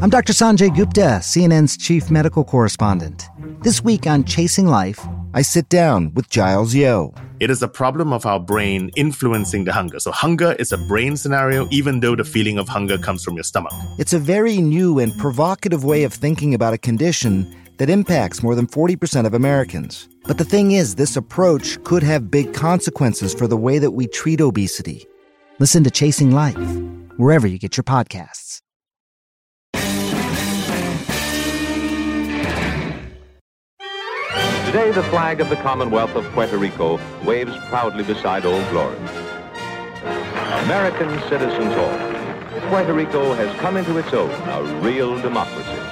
I'm 0.00 0.10
Dr. 0.10 0.32
Sanjay 0.32 0.74
Gupta, 0.74 1.20
CNN's 1.22 1.76
chief 1.76 2.10
medical 2.10 2.42
correspondent. 2.42 3.28
This 3.62 3.82
week 3.82 4.06
on 4.06 4.24
Chasing 4.24 4.66
Life, 4.66 5.06
I 5.34 5.42
sit 5.42 5.68
down 5.68 6.12
with 6.14 6.28
Giles 6.28 6.74
Yeo. 6.74 7.14
It 7.38 7.48
is 7.48 7.62
a 7.62 7.68
problem 7.68 8.12
of 8.12 8.26
our 8.26 8.40
brain 8.40 8.90
influencing 8.96 9.64
the 9.64 9.72
hunger. 9.72 10.00
So, 10.00 10.10
hunger 10.10 10.56
is 10.58 10.72
a 10.72 10.78
brain 10.78 11.16
scenario, 11.16 11.68
even 11.70 12.00
though 12.00 12.16
the 12.16 12.24
feeling 12.24 12.58
of 12.58 12.68
hunger 12.68 12.98
comes 12.98 13.22
from 13.22 13.34
your 13.34 13.44
stomach. 13.44 13.72
It's 13.98 14.12
a 14.12 14.18
very 14.18 14.58
new 14.58 14.98
and 14.98 15.16
provocative 15.16 15.84
way 15.84 16.02
of 16.02 16.12
thinking 16.12 16.54
about 16.54 16.74
a 16.74 16.78
condition 16.78 17.54
that 17.76 17.88
impacts 17.88 18.42
more 18.42 18.56
than 18.56 18.66
40% 18.66 19.26
of 19.26 19.34
Americans. 19.34 20.08
But 20.24 20.38
the 20.38 20.44
thing 20.44 20.72
is, 20.72 20.96
this 20.96 21.16
approach 21.16 21.80
could 21.84 22.02
have 22.02 22.30
big 22.30 22.52
consequences 22.52 23.32
for 23.32 23.46
the 23.46 23.56
way 23.56 23.78
that 23.78 23.92
we 23.92 24.08
treat 24.08 24.40
obesity. 24.40 25.06
Listen 25.60 25.84
to 25.84 25.90
Chasing 25.90 26.32
Life, 26.32 26.80
wherever 27.16 27.46
you 27.46 27.58
get 27.58 27.76
your 27.76 27.84
podcasts. 27.84 28.60
Today, 34.68 34.90
the 34.90 35.02
flag 35.04 35.40
of 35.40 35.48
the 35.48 35.56
Commonwealth 35.56 36.14
of 36.14 36.26
Puerto 36.32 36.58
Rico 36.58 37.00
waves 37.24 37.56
proudly 37.70 38.04
beside 38.04 38.44
Old 38.44 38.68
Glory. 38.68 38.98
American 40.64 41.08
citizens 41.30 41.72
all, 41.72 42.68
Puerto 42.68 42.92
Rico 42.92 43.32
has 43.32 43.58
come 43.60 43.78
into 43.78 43.96
its 43.96 44.12
own, 44.12 44.30
a 44.30 44.62
real 44.82 45.18
democracy. 45.22 45.87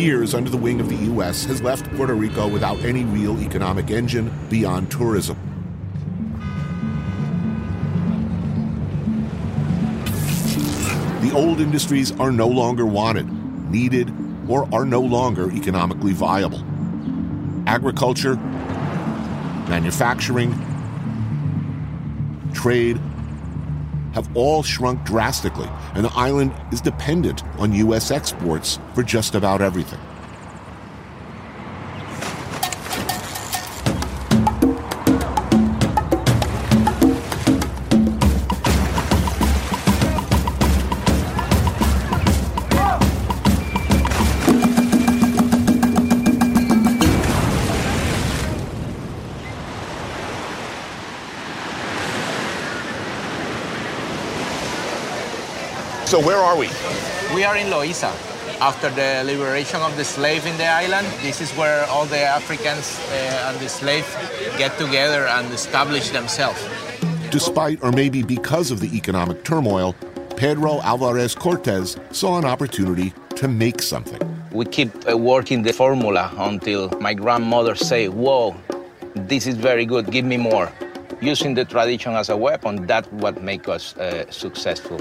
Years 0.00 0.34
under 0.34 0.48
the 0.48 0.56
wing 0.56 0.80
of 0.80 0.88
the 0.88 0.96
U.S. 0.96 1.44
has 1.44 1.60
left 1.62 1.84
Puerto 1.94 2.14
Rico 2.14 2.48
without 2.48 2.78
any 2.80 3.04
real 3.04 3.38
economic 3.40 3.90
engine 3.90 4.32
beyond 4.48 4.90
tourism. 4.90 5.36
The 11.20 11.32
old 11.34 11.60
industries 11.60 12.18
are 12.18 12.32
no 12.32 12.48
longer 12.48 12.86
wanted, 12.86 13.30
needed, 13.70 14.12
or 14.48 14.68
are 14.74 14.86
no 14.86 15.00
longer 15.00 15.52
economically 15.52 16.14
viable. 16.14 16.64
Agriculture, 17.66 18.36
manufacturing, 19.68 20.54
trade 22.54 22.98
have 24.14 24.34
all 24.36 24.62
shrunk 24.62 25.04
drastically, 25.04 25.68
and 25.94 26.04
the 26.04 26.12
island 26.14 26.52
is 26.72 26.80
dependent 26.80 27.44
on 27.58 27.72
U.S. 27.72 28.10
exports 28.10 28.78
for 28.94 29.02
just 29.02 29.34
about 29.34 29.60
everything. 29.60 30.00
So 56.10 56.18
where 56.18 56.38
are 56.38 56.56
we? 56.56 56.68
We 57.32 57.44
are 57.44 57.56
in 57.56 57.68
Loiza. 57.68 58.10
After 58.60 58.90
the 58.90 59.22
liberation 59.24 59.80
of 59.80 59.96
the 59.96 60.04
slave 60.04 60.44
in 60.44 60.56
the 60.58 60.66
island, 60.66 61.06
this 61.22 61.40
is 61.40 61.52
where 61.52 61.84
all 61.84 62.04
the 62.04 62.18
Africans 62.18 62.98
uh, 62.98 63.46
and 63.46 63.60
the 63.60 63.68
slaves 63.68 64.08
get 64.58 64.76
together 64.76 65.28
and 65.28 65.46
establish 65.52 66.10
themselves. 66.10 66.60
Despite 67.30 67.80
or 67.84 67.92
maybe 67.92 68.24
because 68.24 68.72
of 68.72 68.80
the 68.80 68.92
economic 68.96 69.44
turmoil, 69.44 69.94
Pedro 70.36 70.80
Alvarez 70.80 71.36
Cortez 71.36 71.96
saw 72.10 72.38
an 72.38 72.44
opportunity 72.44 73.12
to 73.36 73.46
make 73.46 73.80
something. 73.80 74.18
We 74.50 74.64
keep 74.64 74.90
uh, 75.08 75.16
working 75.16 75.62
the 75.62 75.72
formula 75.72 76.32
until 76.38 76.90
my 76.98 77.14
grandmother 77.14 77.76
say, 77.76 78.08
"Whoa, 78.08 78.56
this 79.14 79.46
is 79.46 79.54
very 79.54 79.86
good. 79.86 80.10
Give 80.10 80.24
me 80.24 80.38
more." 80.38 80.72
Using 81.22 81.54
the 81.54 81.64
tradition 81.64 82.14
as 82.16 82.30
a 82.30 82.36
weapon, 82.36 82.88
that's 82.88 83.06
what 83.12 83.40
make 83.42 83.68
us 83.68 83.96
uh, 83.96 84.28
successful. 84.32 84.98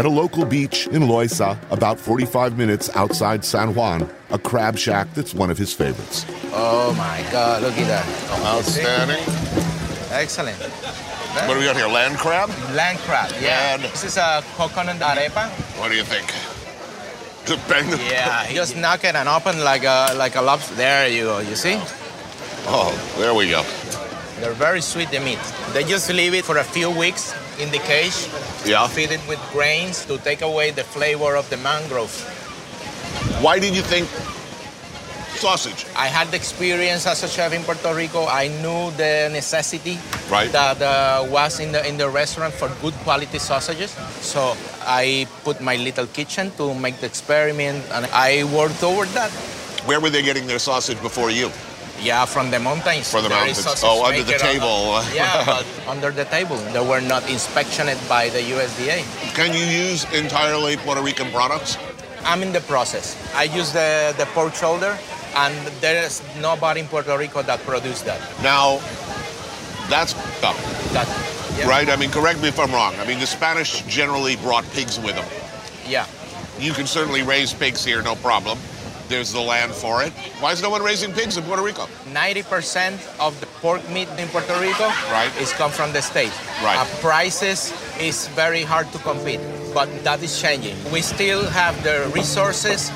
At 0.00 0.06
a 0.06 0.08
local 0.08 0.46
beach 0.46 0.86
in 0.86 1.02
Loiza, 1.02 1.58
about 1.70 2.00
45 2.00 2.56
minutes 2.56 2.88
outside 2.96 3.44
San 3.44 3.74
Juan, 3.74 4.08
a 4.30 4.38
crab 4.38 4.78
shack 4.78 5.12
that's 5.12 5.34
one 5.34 5.50
of 5.50 5.58
his 5.58 5.74
favorites. 5.74 6.24
Oh 6.54 6.94
my 6.96 7.22
God! 7.30 7.60
Look 7.60 7.76
at 7.76 7.86
that. 7.86 8.06
Outstanding. 8.46 9.20
Excellent. 10.10 10.56
What 10.56 11.52
do 11.52 11.58
we 11.60 11.66
got 11.66 11.76
here? 11.76 11.86
Land 11.86 12.16
crab? 12.16 12.48
Land 12.74 12.98
crab. 13.00 13.30
Yeah. 13.42 13.74
And- 13.74 13.82
This 13.82 14.04
is 14.04 14.16
a 14.16 14.42
coconut 14.56 14.96
arepa. 14.96 15.50
What 15.78 15.90
do 15.90 15.96
you 15.96 16.04
think? 16.04 16.28
Just 17.44 17.68
bang 17.68 17.90
the. 17.90 17.98
Yeah. 17.98 18.48
You 18.48 18.54
just 18.54 18.76
knock 18.78 19.04
it 19.04 19.14
and 19.14 19.28
open 19.28 19.62
like 19.62 19.84
a 19.84 20.14
like 20.16 20.34
a 20.34 20.40
lobster. 20.40 20.76
There 20.76 21.08
you 21.08 21.24
go. 21.24 21.40
You 21.40 21.56
see? 21.56 21.76
Oh, 22.72 22.88
there 23.18 23.34
we 23.34 23.50
go. 23.50 23.64
They're 24.40 24.56
very 24.56 24.80
sweet, 24.80 25.10
the 25.10 25.20
meat. 25.20 25.38
They 25.74 25.84
just 25.84 26.08
leave 26.10 26.32
it 26.32 26.46
for 26.46 26.56
a 26.56 26.64
few 26.64 26.88
weeks 26.90 27.34
in 27.60 27.70
the 27.70 27.78
cage. 27.84 28.16
Yeah. 28.64 28.86
Feed 28.88 29.10
it 29.12 29.20
with 29.28 29.40
grains 29.52 30.04
to 30.06 30.18
take 30.18 30.42
away 30.42 30.70
the 30.70 30.84
flavor 30.84 31.36
of 31.36 31.48
the 31.50 31.56
mangrove. 31.58 32.12
Why 33.40 33.58
did 33.58 33.74
you 33.76 33.82
think 33.82 34.08
sausage? 35.36 35.86
I 35.96 36.06
had 36.06 36.28
the 36.28 36.36
experience 36.36 37.06
as 37.06 37.22
a 37.22 37.28
chef 37.28 37.52
in 37.52 37.62
Puerto 37.62 37.94
Rico. 37.94 38.26
I 38.26 38.48
knew 38.48 38.90
the 38.96 39.28
necessity 39.32 39.98
Right. 40.30 40.50
that 40.52 40.80
uh, 40.82 41.24
was 41.28 41.60
in 41.60 41.72
the 41.72 41.80
in 41.86 41.96
the 41.96 42.08
restaurant 42.08 42.54
for 42.54 42.68
good 42.82 42.94
quality 43.04 43.38
sausages. 43.38 43.90
So 44.20 44.56
I 44.86 45.26
put 45.44 45.60
my 45.60 45.76
little 45.76 46.06
kitchen 46.06 46.52
to 46.56 46.74
make 46.74 47.00
the 47.00 47.06
experiment, 47.06 47.84
and 47.92 48.06
I 48.12 48.44
worked 48.54 48.78
toward 48.80 49.08
that. 49.18 49.30
Where 49.88 50.00
were 50.00 50.10
they 50.10 50.22
getting 50.22 50.46
their 50.46 50.58
sausage 50.60 51.00
before 51.00 51.30
you? 51.30 51.50
Yeah, 52.00 52.24
from 52.24 52.50
the 52.50 52.58
mountains. 52.58 53.10
From 53.10 53.22
the 53.24 53.28
There 53.28 53.38
mountains. 53.38 53.82
Oh, 53.84 54.04
under 54.06 54.22
the 54.22 54.34
on- 54.34 54.40
table. 54.40 55.02
yeah, 55.14 55.44
but 55.46 55.66
under 55.88 56.10
the 56.10 56.24
table. 56.24 56.56
They 56.72 56.80
were 56.86 57.00
not 57.00 57.28
inspected 57.30 57.98
by 58.08 58.28
the 58.30 58.38
USDA. 58.40 59.04
Can 59.34 59.52
you 59.52 59.64
use 59.64 60.04
entirely 60.14 60.76
Puerto 60.78 61.02
Rican 61.02 61.30
products? 61.30 61.76
I'm 62.24 62.42
in 62.42 62.52
the 62.52 62.60
process. 62.62 63.16
I 63.34 63.44
use 63.44 63.72
the, 63.72 64.14
the 64.18 64.26
pork 64.26 64.54
shoulder, 64.54 64.98
and 65.36 65.54
there 65.80 66.02
is 66.04 66.22
nobody 66.40 66.80
in 66.80 66.86
Puerto 66.86 67.16
Rico 67.16 67.42
that 67.42 67.60
produces 67.60 68.02
that. 68.04 68.20
Now, 68.42 68.78
that's 69.88 70.14
up, 70.44 70.56
That, 70.92 71.08
yeah. 71.58 71.68
right? 71.68 71.88
I 71.88 71.96
mean, 71.96 72.10
correct 72.10 72.40
me 72.42 72.48
if 72.48 72.58
I'm 72.58 72.72
wrong. 72.72 72.94
I 72.98 73.06
mean, 73.06 73.18
the 73.18 73.26
Spanish 73.26 73.82
generally 73.82 74.36
brought 74.36 74.64
pigs 74.72 74.98
with 75.00 75.16
them. 75.16 75.26
Yeah. 75.86 76.06
You 76.58 76.72
can 76.72 76.86
certainly 76.86 77.22
raise 77.22 77.52
pigs 77.54 77.84
here, 77.84 78.02
no 78.02 78.14
problem. 78.16 78.58
There's 79.10 79.32
the 79.32 79.40
land 79.40 79.72
for 79.72 80.04
it. 80.04 80.12
Why 80.38 80.52
is 80.52 80.62
no 80.62 80.70
one 80.70 80.84
raising 80.84 81.12
pigs 81.12 81.36
in 81.36 81.42
Puerto 81.42 81.62
Rico? 81.64 81.86
90% 82.14 82.94
of 83.18 83.34
the 83.40 83.46
pork 83.60 83.82
meat 83.90 84.06
in 84.18 84.28
Puerto 84.28 84.54
Rico 84.60 84.86
Right. 85.10 85.32
is 85.40 85.52
come 85.52 85.72
from 85.72 85.92
the 85.92 86.00
state. 86.00 86.30
Right. 86.62 86.78
Uh, 86.78 86.84
prices 87.00 87.74
is 87.98 88.28
very 88.28 88.62
hard 88.62 88.86
to 88.92 88.98
compete, 88.98 89.40
but 89.74 89.88
that 90.04 90.22
is 90.22 90.40
changing. 90.40 90.76
We 90.92 91.00
still 91.02 91.42
have 91.50 91.74
the 91.82 92.08
resources 92.14 92.92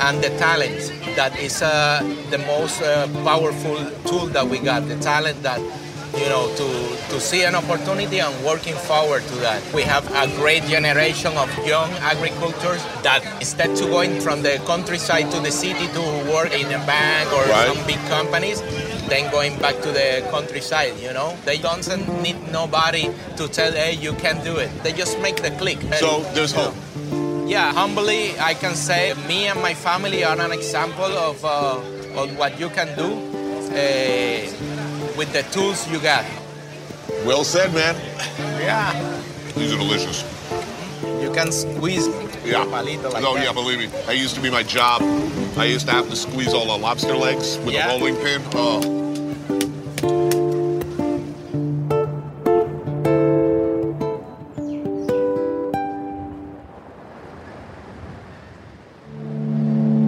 and 0.00 0.24
the 0.24 0.30
talent 0.38 0.90
that 1.16 1.38
is 1.38 1.60
uh, 1.60 2.00
the 2.30 2.38
most 2.48 2.80
uh, 2.80 3.06
powerful 3.22 3.76
tool 4.08 4.26
that 4.28 4.46
we 4.48 4.60
got. 4.60 4.88
The 4.88 4.96
talent 5.00 5.42
that 5.42 5.60
you 6.20 6.28
know 6.28 6.44
to 6.56 6.66
to 7.12 7.20
see 7.20 7.42
an 7.44 7.54
opportunity 7.54 8.18
and 8.20 8.34
working 8.44 8.74
forward 8.74 9.22
to 9.30 9.36
that. 9.46 9.62
We 9.72 9.82
have 9.82 10.04
a 10.14 10.26
great 10.36 10.64
generation 10.64 11.36
of 11.36 11.48
young 11.66 11.90
agricultors 12.12 12.82
that 13.02 13.22
instead 13.40 13.76
to 13.76 13.84
going 13.86 14.20
from 14.20 14.42
the 14.42 14.60
countryside 14.66 15.30
to 15.32 15.40
the 15.40 15.50
city 15.50 15.86
to 15.96 16.02
work 16.32 16.52
in 16.52 16.66
a 16.72 16.80
bank 16.86 17.32
or 17.32 17.44
Right. 17.48 17.68
some 17.68 17.80
big 17.86 18.00
companies, 18.08 18.60
then 19.08 19.30
going 19.30 19.56
back 19.58 19.76
to 19.80 19.90
the 19.92 20.22
countryside, 20.30 20.92
you 21.00 21.12
know? 21.12 21.36
They 21.44 21.56
don't 21.58 21.80
need 22.22 22.36
nobody 22.52 23.08
to 23.38 23.48
tell, 23.48 23.72
hey, 23.72 23.94
you 23.94 24.12
can 24.14 24.44
do 24.44 24.56
it. 24.58 24.70
They 24.82 24.92
just 24.92 25.18
make 25.20 25.36
the 25.40 25.50
click. 25.52 25.78
So 25.98 26.20
there's 26.34 26.52
hope. 26.52 26.74
Yeah, 27.48 27.72
humbly, 27.72 28.38
I 28.38 28.52
can 28.52 28.74
say 28.74 29.14
me 29.26 29.46
and 29.48 29.62
my 29.62 29.72
family 29.72 30.24
are 30.24 30.38
an 30.38 30.52
example 30.52 31.12
of, 31.28 31.42
uh, 31.44 32.20
of 32.20 32.36
what 32.36 32.60
you 32.60 32.68
can 32.68 32.88
do 32.96 33.08
uh, 33.72 34.67
with 35.18 35.32
the 35.32 35.42
tools 35.50 35.86
you 35.90 35.98
got. 35.98 36.24
Well 37.26 37.42
said, 37.42 37.74
man. 37.74 37.96
Yeah. 38.60 39.20
These 39.56 39.74
are 39.74 39.76
delicious. 39.76 40.22
You 41.20 41.32
can 41.32 41.50
squeeze 41.50 42.06
Yeah. 42.44 42.62
a 42.62 42.66
palito 42.66 43.12
like 43.12 43.24
oh, 43.24 43.34
that. 43.34 43.44
yeah, 43.44 43.52
believe 43.52 43.80
me. 43.80 43.86
That 44.06 44.16
used 44.16 44.36
to 44.36 44.40
be 44.40 44.48
my 44.48 44.62
job. 44.62 45.02
I 45.56 45.64
used 45.64 45.86
to 45.86 45.92
have 45.92 46.08
to 46.08 46.14
squeeze 46.16 46.54
all 46.54 46.66
the 46.66 46.78
lobster 46.78 47.16
legs 47.16 47.58
with 47.58 47.74
Yeah. 47.74 47.88
a 47.88 47.98
rolling 47.98 48.14
pin. 48.16 48.42
Oh. 48.54 48.94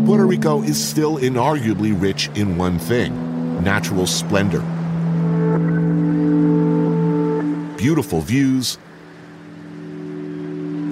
Puerto 0.07 0.25
Rico 0.27 0.63
is 0.63 0.83
still 0.83 1.19
inarguably 1.19 2.01
rich 2.01 2.31
in 2.37 2.57
one 2.57 2.79
thing 2.79 3.27
natural 3.63 4.07
splendor. 4.07 4.65
Beautiful 7.81 8.21
views, 8.21 8.77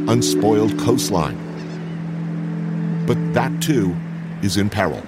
unspoiled 0.09 0.79
coastline. 0.79 1.37
But 3.07 3.19
that 3.35 3.61
too 3.61 3.95
is 4.43 4.57
in 4.57 4.71
peril. 4.71 5.03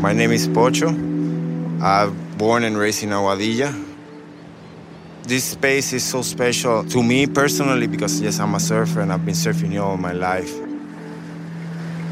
My 0.00 0.12
name 0.12 0.30
is 0.30 0.46
Pocho. 0.46 0.90
I'm 1.82 2.36
born 2.38 2.62
and 2.62 2.78
raised 2.78 3.02
in 3.02 3.08
Aguadilla. 3.08 3.74
This 5.24 5.42
space 5.42 5.92
is 5.92 6.04
so 6.04 6.22
special 6.22 6.84
to 6.84 7.02
me 7.02 7.26
personally 7.26 7.88
because, 7.88 8.20
yes, 8.20 8.38
I'm 8.38 8.54
a 8.54 8.60
surfer 8.60 9.00
and 9.00 9.12
I've 9.12 9.26
been 9.26 9.34
surfing 9.34 9.82
all 9.82 9.96
my 9.96 10.12
life. 10.12 10.54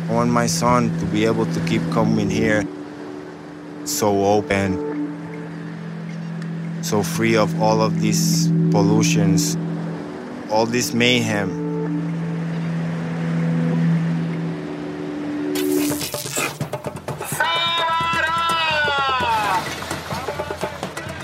I 0.09 0.15
want 0.15 0.31
my 0.31 0.47
son 0.47 0.91
to 0.99 1.07
be 1.07 1.27
able 1.27 1.47
to 1.47 1.61
keep 1.61 1.83
coming 1.93 2.29
here 2.29 2.67
so 3.85 4.25
open, 4.25 4.90
so 6.91 7.05
free 7.05 7.37
of 7.37 7.63
all 7.63 7.81
of 7.81 8.01
these 8.01 8.49
pollutions, 8.73 9.57
all 10.51 10.67
this 10.67 10.93
mayhem. 10.93 11.49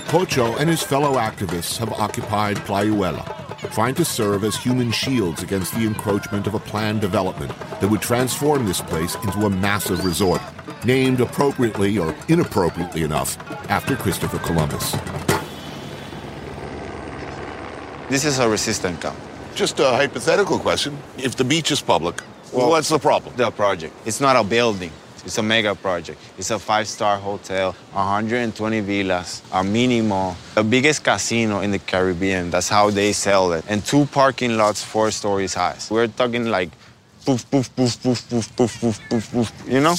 Pocho 0.07 0.55
and 0.55 0.69
his 0.69 0.81
fellow 0.81 1.15
activists 1.15 1.77
have 1.77 1.91
occupied 1.91 2.55
Playuela, 2.59 3.25
trying 3.73 3.95
to 3.95 4.05
serve 4.05 4.45
as 4.45 4.55
human 4.55 4.89
shields 4.89 5.43
against 5.43 5.73
the 5.73 5.85
encroachment 5.85 6.47
of 6.47 6.53
a 6.53 6.59
planned 6.59 7.01
development 7.01 7.51
that 7.81 7.89
would 7.89 8.01
transform 8.01 8.65
this 8.65 8.79
place 8.79 9.15
into 9.15 9.45
a 9.45 9.49
massive 9.49 10.05
resort, 10.05 10.41
named 10.85 11.19
appropriately 11.19 11.97
or 11.97 12.15
inappropriately 12.29 13.03
enough 13.03 13.37
after 13.69 13.97
Christopher 13.97 14.39
Columbus. 14.39 14.95
This 18.09 18.23
is 18.23 18.39
a 18.39 18.47
resistant 18.47 19.01
camp. 19.01 19.17
Just 19.53 19.79
a 19.81 19.89
hypothetical 19.89 20.59
question. 20.59 20.97
If 21.17 21.35
the 21.35 21.43
beach 21.43 21.71
is 21.71 21.81
public, 21.81 22.21
well, 22.53 22.69
what's 22.69 22.87
the 22.87 22.99
problem? 22.99 23.35
The 23.35 23.51
project. 23.51 23.93
It's 24.05 24.21
not 24.21 24.37
a 24.37 24.45
building. 24.45 24.91
It's 25.25 25.37
a 25.37 25.43
mega 25.43 25.75
project. 25.75 26.17
It's 26.37 26.49
a 26.51 26.57
five-star 26.57 27.17
hotel, 27.17 27.75
120 27.91 28.79
villas, 28.79 29.41
a 29.51 29.61
mini 29.61 29.99
mall, 29.99 30.37
the 30.55 30.63
biggest 30.63 31.03
casino 31.03 31.59
in 31.59 31.71
the 31.71 31.79
Caribbean. 31.79 32.49
That's 32.49 32.69
how 32.69 32.91
they 32.91 33.11
sell 33.11 33.51
it. 33.51 33.65
And 33.67 33.83
two 33.85 34.05
parking 34.05 34.55
lots, 34.55 34.81
four 34.81 35.11
stories 35.11 35.53
high. 35.53 35.75
We're 35.89 36.07
talking 36.07 36.45
like 36.45 36.69
poof, 37.25 37.49
poof, 37.51 37.75
poof, 37.75 38.01
poof, 38.01 38.29
poof, 38.29 38.55
poof, 38.55 38.79
poof, 38.79 39.01
poof, 39.09 39.31
poof. 39.33 39.51
You 39.67 39.81
know? 39.81 39.95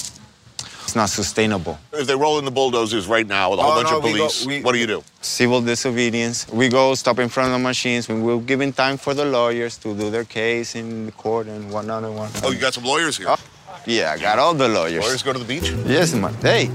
It's 0.88 0.96
not 0.96 1.10
sustainable. 1.10 1.78
If 1.92 2.06
they 2.06 2.14
roll 2.16 2.38
in 2.38 2.46
the 2.46 2.50
bulldozers 2.50 3.06
right 3.06 3.26
now 3.26 3.50
with 3.50 3.60
a 3.60 3.62
whole 3.62 3.72
Oh, 3.72 3.76
bunch 3.82 3.90
no, 3.90 3.98
of 3.98 4.04
we 4.04 4.12
go- 4.12 4.18
police, 4.20 4.46
we- 4.46 4.62
what 4.62 4.72
do 4.72 4.78
you 4.78 4.86
do? 4.86 5.04
Civil 5.20 5.60
disobedience. 5.60 6.46
We 6.50 6.70
go 6.70 6.94
stop 6.94 7.18
in 7.18 7.28
front 7.28 7.48
of 7.52 7.60
the 7.60 7.62
machines. 7.72 8.08
We- 8.08 8.14
We're 8.22 8.38
giving 8.38 8.72
time 8.72 8.96
for 8.96 9.12
the 9.12 9.26
lawyers 9.26 9.76
to 9.84 9.92
do 9.94 10.08
their 10.08 10.24
case 10.24 10.74
in 10.74 11.04
the 11.04 11.12
court 11.12 11.46
and 11.46 11.70
whatnot 11.70 12.04
and 12.04 12.16
whatnot. 12.16 12.42
Oh, 12.42 12.52
you 12.52 12.58
got 12.58 12.72
some 12.72 12.84
lawyers 12.84 13.18
here. 13.18 13.26
Oh, 13.28 13.36
yeah, 13.84 14.12
I 14.12 14.18
got 14.18 14.38
all 14.38 14.54
the 14.54 14.66
lawyers. 14.66 15.04
Lawyers 15.04 15.22
go 15.22 15.34
to 15.34 15.38
the 15.38 15.44
beach? 15.44 15.70
Yes, 15.86 16.14
man. 16.14 16.32
Hey, 16.40 16.70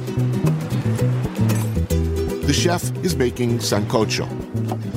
The 2.46 2.54
chef 2.54 2.84
is 3.04 3.16
making 3.16 3.58
sancocho, 3.62 4.28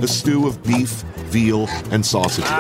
a 0.03 0.07
stew 0.09 0.47
of 0.47 0.63
beef, 0.63 0.91
veal, 1.33 1.67
and 1.91 2.05
sausages. 2.05 2.51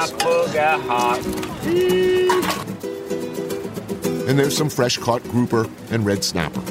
I 4.26 4.30
forgot 4.30 4.30
hot. 4.30 4.30
And 4.30 4.38
there's 4.38 4.56
some 4.56 4.68
fresh 4.68 4.98
caught 4.98 5.22
grouper 5.24 5.66
and 5.90 6.04
red 6.04 6.24
snapper. 6.24 6.62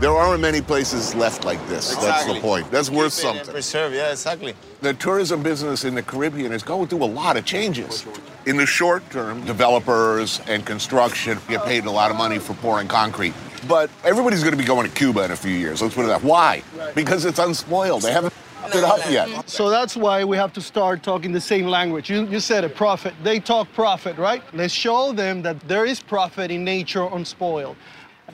There 0.00 0.12
aren't 0.12 0.40
many 0.40 0.60
places 0.60 1.12
left 1.16 1.44
like 1.44 1.58
this. 1.68 1.96
That's 1.96 2.24
the 2.24 2.38
point. 2.40 2.70
That's 2.70 2.88
worth 2.88 3.16
Keep 3.16 3.24
it 3.24 3.28
and 3.28 3.36
something. 3.38 3.52
Preserve, 3.52 3.92
yeah, 3.92 4.12
exactly. 4.12 4.54
The 4.80 4.94
tourism 4.94 5.42
business 5.42 5.84
in 5.84 5.96
the 5.96 6.02
Caribbean 6.02 6.52
is 6.52 6.62
going 6.62 6.86
through 6.86 7.02
a 7.02 7.06
lot 7.06 7.36
of 7.36 7.44
changes. 7.44 8.06
In 8.46 8.56
the 8.56 8.64
short 8.64 9.10
term, 9.10 9.44
developers 9.44 10.40
and 10.46 10.64
construction 10.64 11.38
get 11.48 11.64
paid 11.64 11.84
a 11.84 11.90
lot 11.90 12.12
of 12.12 12.16
money 12.16 12.38
for 12.38 12.54
pouring 12.54 12.86
concrete. 12.86 13.34
But 13.66 13.90
everybody's 14.04 14.42
going 14.44 14.52
to 14.52 14.56
be 14.56 14.64
going 14.64 14.88
to 14.88 14.94
Cuba 14.94 15.24
in 15.24 15.32
a 15.32 15.36
few 15.36 15.50
years. 15.50 15.82
Let's 15.82 15.96
put 15.96 16.04
it 16.04 16.08
that. 16.08 16.22
Way. 16.22 16.28
Why? 16.28 16.62
Because 16.94 17.24
it's 17.24 17.40
unspoiled. 17.40 18.02
They 18.02 18.12
haven't 18.12 18.32
f***ed 18.32 18.47
it 18.74 18.84
up 18.84 19.10
yet. 19.10 19.48
So 19.48 19.70
that's 19.70 19.96
why 19.96 20.24
we 20.24 20.36
have 20.36 20.52
to 20.54 20.60
start 20.60 21.02
talking 21.02 21.32
the 21.32 21.40
same 21.40 21.66
language. 21.66 22.10
You, 22.10 22.26
you 22.26 22.40
said 22.40 22.64
it, 22.64 22.74
profit. 22.74 23.14
They 23.22 23.40
talk 23.40 23.72
profit, 23.72 24.16
right? 24.18 24.42
Let's 24.52 24.74
show 24.74 25.12
them 25.12 25.42
that 25.42 25.60
there 25.68 25.84
is 25.84 26.00
profit 26.00 26.50
in 26.50 26.64
nature 26.64 27.08
unspoiled. 27.12 27.76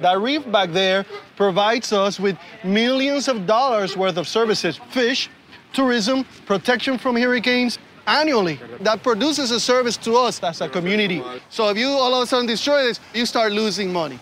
That 0.01 0.19
reef 0.19 0.51
back 0.51 0.71
there 0.73 1.07
provides 1.37 1.93
us 1.93 2.19
with 2.19 2.37
millions 2.65 3.29
of 3.29 3.47
dollars 3.47 3.97
worth 3.97 4.17
of 4.17 4.27
services 4.27 4.81
fish, 4.91 5.31
tourism, 5.73 6.25
protection 6.47 6.99
from 6.99 7.17
hurricanes 7.17 7.79
annually. 8.07 8.59
That 8.81 9.03
produces 9.03 9.51
a 9.51 9.61
service 9.61 9.97
to 9.99 10.17
us 10.17 10.43
as 10.43 10.61
a 10.61 10.69
community. 10.69 11.23
So 11.49 11.69
if 11.69 11.79
you 11.79 11.89
all 11.89 12.15
of 12.15 12.25
a 12.25 12.27
sudden 12.27 12.47
destroy 12.47 12.83
this, 12.85 13.01
you 13.15 13.25
start 13.25 13.53
losing 13.53 13.93
money. 13.93 14.19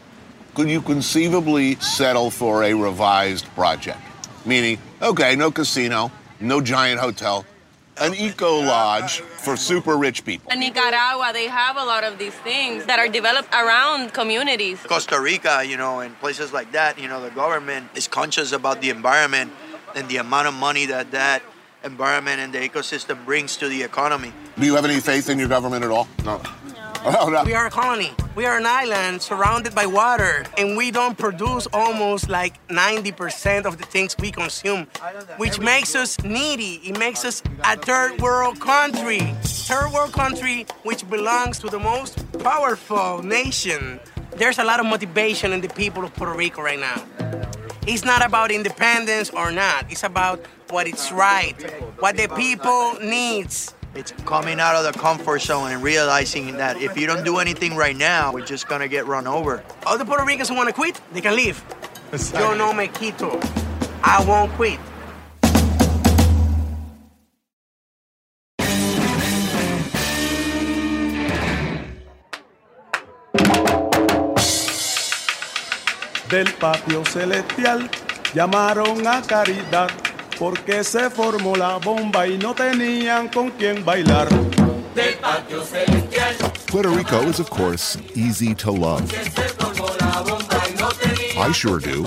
Could 0.54 0.68
you 0.68 0.82
conceivably 0.82 1.76
settle 1.76 2.30
for 2.30 2.64
a 2.64 2.74
revised 2.74 3.46
project? 3.54 4.00
Meaning, 4.44 4.78
okay, 5.00 5.36
no 5.36 5.50
casino, 5.50 6.10
no 6.40 6.60
giant 6.60 7.00
hotel, 7.00 7.44
an 7.98 8.14
eco 8.14 8.60
lodge 8.60 9.20
for 9.20 9.56
super 9.56 9.96
rich 9.96 10.24
people. 10.24 10.50
In 10.50 10.60
Nicaragua, 10.60 11.30
they 11.32 11.46
have 11.46 11.76
a 11.76 11.84
lot 11.84 12.02
of 12.02 12.18
these 12.18 12.34
things 12.34 12.84
that 12.86 12.98
are 12.98 13.08
developed 13.08 13.52
around 13.54 14.12
communities. 14.12 14.80
Costa 14.82 15.20
Rica, 15.20 15.62
you 15.64 15.76
know, 15.76 16.00
and 16.00 16.18
places 16.18 16.52
like 16.52 16.72
that, 16.72 16.98
you 16.98 17.06
know, 17.06 17.22
the 17.22 17.30
government 17.30 17.88
is 17.94 18.08
conscious 18.08 18.50
about 18.52 18.80
the 18.80 18.90
environment 18.90 19.52
and 19.94 20.08
the 20.08 20.16
amount 20.16 20.48
of 20.48 20.54
money 20.54 20.86
that 20.86 21.12
that 21.12 21.42
environment 21.84 22.40
and 22.40 22.52
the 22.52 22.58
ecosystem 22.58 23.24
brings 23.24 23.56
to 23.56 23.68
the 23.68 23.82
economy. 23.82 24.32
Do 24.58 24.66
you 24.66 24.74
have 24.74 24.84
any 24.84 25.00
faith 25.00 25.28
in 25.28 25.38
your 25.38 25.48
government 25.48 25.84
at 25.84 25.90
all? 25.90 26.08
No. 26.24 26.40
We 27.04 27.54
are 27.54 27.66
a 27.66 27.70
colony. 27.70 28.12
We 28.36 28.46
are 28.46 28.58
an 28.58 28.66
island 28.66 29.22
surrounded 29.22 29.74
by 29.74 29.86
water, 29.86 30.44
and 30.56 30.76
we 30.76 30.92
don't 30.92 31.18
produce 31.18 31.66
almost 31.72 32.28
like 32.28 32.64
90% 32.68 33.64
of 33.64 33.78
the 33.78 33.84
things 33.84 34.16
we 34.18 34.30
consume, 34.30 34.86
which 35.36 35.58
makes 35.58 35.96
us 35.96 36.22
needy. 36.22 36.80
It 36.84 36.98
makes 36.98 37.24
us 37.24 37.42
a 37.64 37.76
third 37.76 38.20
world 38.20 38.60
country. 38.60 39.18
Third 39.42 39.92
world 39.92 40.12
country 40.12 40.64
which 40.84 41.08
belongs 41.10 41.58
to 41.58 41.68
the 41.68 41.80
most 41.80 42.24
powerful 42.38 43.20
nation. 43.22 43.98
There's 44.36 44.58
a 44.58 44.64
lot 44.64 44.78
of 44.78 44.86
motivation 44.86 45.52
in 45.52 45.60
the 45.60 45.68
people 45.68 46.04
of 46.04 46.14
Puerto 46.14 46.34
Rico 46.34 46.62
right 46.62 46.78
now. 46.78 47.02
It's 47.84 48.04
not 48.04 48.24
about 48.24 48.52
independence 48.52 49.30
or 49.30 49.50
not. 49.50 49.90
It's 49.90 50.04
about 50.04 50.46
what 50.70 50.86
is 50.86 51.10
right, 51.10 51.56
what 51.98 52.16
the 52.16 52.28
people 52.28 52.94
needs. 53.00 53.74
It's 53.94 54.12
coming 54.24 54.58
out 54.58 54.74
of 54.74 54.90
the 54.90 54.98
comfort 54.98 55.42
zone 55.42 55.70
and 55.70 55.82
realizing 55.82 56.56
that 56.56 56.80
if 56.80 56.96
you 56.96 57.06
don't 57.06 57.24
do 57.24 57.38
anything 57.38 57.76
right 57.76 57.96
now, 57.96 58.32
we're 58.32 58.46
just 58.46 58.66
gonna 58.66 58.88
get 58.88 59.06
run 59.06 59.26
over. 59.26 59.62
All 59.84 59.98
the 59.98 60.04
Puerto 60.04 60.24
Ricans 60.24 60.48
who 60.48 60.54
want 60.54 60.68
to 60.68 60.74
quit, 60.74 60.98
they 61.12 61.20
can 61.20 61.36
leave. 61.36 61.62
Yo 62.32 62.54
no 62.54 62.72
me 62.72 62.88
quito. 62.88 63.38
I 64.02 64.24
won't 64.26 64.50
quit. 64.52 64.80
del 76.30 76.50
patio 76.58 77.04
celestial 77.04 77.90
llamaron 78.32 79.06
a 79.06 79.20
Caridad 79.20 80.11
porque 80.42 80.82
se 80.82 81.08
formó 81.08 81.54
la 81.54 81.76
bomba 81.76 82.26
y 82.26 82.36
no 82.36 82.52
tenían 82.52 83.28
con 83.28 83.50
quién 83.50 83.84
bailar. 83.84 84.28
Del 84.92 85.14
patio 85.18 85.62
celestial 85.62 86.34
Puerto 86.66 86.90
Rico 86.90 87.22
is, 87.28 87.38
of 87.38 87.48
course, 87.48 87.96
easy 88.16 88.52
to 88.52 88.72
love. 88.72 89.08
se 89.08 89.30
formó 89.30 89.86
la 90.00 90.20
bomba 90.22 90.58
y 90.68 90.74
no 90.80 90.88
tenía 90.88 91.48
I 91.48 91.52
sure 91.52 91.78
do. 91.78 92.02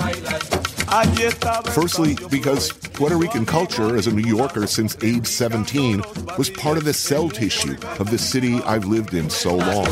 Firstly, 1.72 2.14
because 2.30 2.72
Puerto 2.92 3.16
Rican 3.16 3.46
culture 3.46 3.96
as 3.96 4.06
a 4.06 4.12
New 4.12 4.28
Yorker 4.28 4.66
since 4.66 4.98
age 5.02 5.26
17 5.26 6.02
was 6.36 6.50
part 6.50 6.76
of 6.76 6.84
the 6.84 6.92
cell 6.92 7.30
tissue 7.30 7.78
of 7.98 8.10
the 8.10 8.18
city 8.18 8.60
I've 8.66 8.84
lived 8.84 9.14
in 9.14 9.30
so 9.30 9.56
long. 9.56 9.86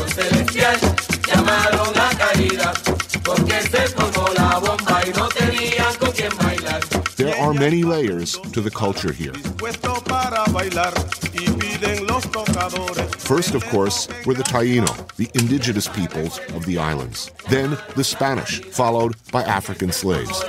There 7.17 7.33
are 7.39 7.53
many 7.53 7.83
layers 7.83 8.37
to 8.51 8.59
the 8.59 8.69
culture 8.69 9.13
here. 9.13 9.31
puesto 9.57 10.03
para 10.03 10.43
bailar 10.51 10.93
y 11.33 11.45
piden 11.57 12.05
los 12.07 12.25
tocadores. 12.25 13.15
First, 13.15 13.55
of 13.55 13.63
course, 13.69 14.09
were 14.25 14.33
the 14.33 14.43
Taino, 14.43 14.85
the 15.15 15.29
indigenous 15.33 15.87
peoples 15.87 16.39
of 16.53 16.65
the 16.65 16.77
islands. 16.77 17.31
Then 17.49 17.77
the 17.95 18.03
Spanish, 18.03 18.59
followed 18.65 19.15
by 19.31 19.43
African 19.43 19.93
slaves. 19.93 20.43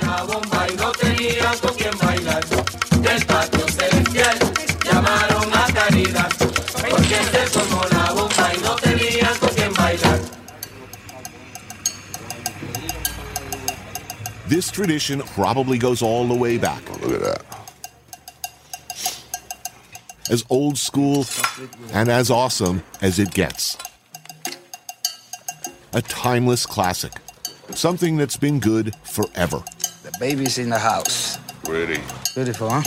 This 14.47 14.71
tradition 14.71 15.21
probably 15.21 15.77
goes 15.77 16.01
all 16.01 16.25
the 16.25 16.33
way 16.33 16.57
back. 16.57 16.81
Oh, 16.89 17.07
look 17.07 17.21
at 17.21 17.21
that. 17.21 17.45
As 20.29 20.45
old 20.49 20.77
school 20.77 21.25
and 21.91 22.09
as 22.09 22.31
awesome 22.31 22.83
as 23.01 23.19
it 23.19 23.31
gets. 23.31 23.77
A 25.91 26.01
timeless 26.01 26.65
classic. 26.65 27.11
Something 27.71 28.15
that's 28.15 28.37
been 28.37 28.59
good 28.59 28.95
forever. 29.03 29.63
The 30.03 30.15
baby's 30.19 30.57
in 30.57 30.69
the 30.69 30.79
house. 30.79 31.37
Pretty. 31.65 32.01
Beautiful, 32.33 32.69
huh? 32.69 32.83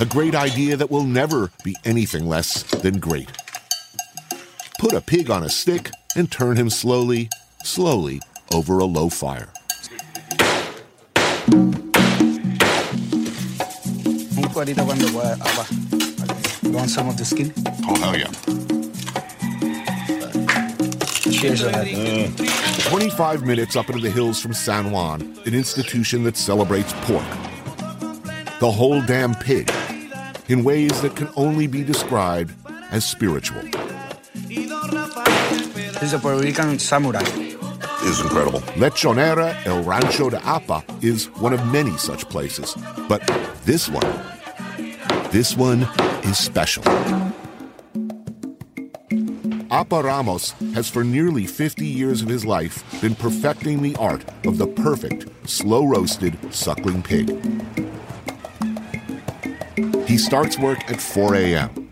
A 0.00 0.06
great 0.06 0.34
idea 0.34 0.76
that 0.76 0.90
will 0.90 1.04
never 1.04 1.52
be 1.62 1.76
anything 1.84 2.26
less 2.26 2.64
than 2.64 2.98
great. 2.98 3.30
Put 4.80 4.92
a 4.92 5.00
pig 5.00 5.30
on 5.30 5.44
a 5.44 5.48
stick 5.48 5.90
and 6.16 6.30
turn 6.30 6.56
him 6.56 6.70
slowly, 6.70 7.28
slowly 7.62 8.20
over 8.52 8.80
a 8.80 8.84
low 8.84 9.08
fire. 9.08 9.53
Un 11.46 11.72
cuadrito 14.52 14.84
cuando 14.84 15.06
pueda. 15.08 15.34
Agua. 15.34 15.66
You 16.62 16.70
want 16.72 16.90
some 16.90 17.08
of 17.08 17.16
the 17.16 17.24
skin? 17.24 17.52
Oh, 17.86 17.94
hell 17.96 18.16
yeah. 18.16 18.30
Cheers 21.30 21.64
on 21.64 21.72
that. 21.72 21.86
Mm. 21.86 22.88
25 22.88 23.44
minutes 23.44 23.76
up 23.76 23.88
into 23.88 24.00
the 24.00 24.10
hills 24.10 24.40
from 24.40 24.54
San 24.54 24.90
Juan, 24.90 25.20
an 25.44 25.54
institution 25.54 26.22
that 26.24 26.36
celebrates 26.36 26.92
pork. 27.02 27.24
The 28.60 28.70
whole 28.70 29.02
damn 29.02 29.34
pig, 29.34 29.70
in 30.48 30.64
ways 30.64 31.00
that 31.02 31.16
can 31.16 31.28
only 31.36 31.66
be 31.66 31.82
described 31.84 32.54
as 32.90 33.04
spiritual. 33.04 33.62
This 34.48 36.02
is 36.02 36.12
a 36.14 36.18
Puerto 36.18 36.42
Rican 36.42 36.78
samurai. 36.78 37.53
Is 38.04 38.20
incredible. 38.20 38.60
Lechonera 38.76 39.56
El 39.64 39.82
Rancho 39.82 40.28
de 40.28 40.38
Apa 40.44 40.84
is 41.00 41.26
one 41.40 41.54
of 41.54 41.66
many 41.72 41.96
such 41.96 42.28
places. 42.28 42.76
But 43.08 43.22
this 43.64 43.88
one, 43.88 44.06
this 45.30 45.56
one 45.56 45.88
is 46.24 46.36
special. 46.36 46.84
Apa 49.70 50.02
Ramos 50.02 50.50
has 50.74 50.88
for 50.90 51.02
nearly 51.02 51.46
50 51.46 51.86
years 51.86 52.20
of 52.20 52.28
his 52.28 52.44
life 52.44 52.84
been 53.00 53.14
perfecting 53.14 53.80
the 53.82 53.96
art 53.96 54.24
of 54.44 54.58
the 54.58 54.66
perfect, 54.66 55.26
slow 55.48 55.86
roasted 55.86 56.36
suckling 56.54 57.02
pig. 57.02 57.30
He 60.06 60.18
starts 60.18 60.58
work 60.58 60.90
at 60.90 61.00
4 61.00 61.34
a.m. 61.36 61.83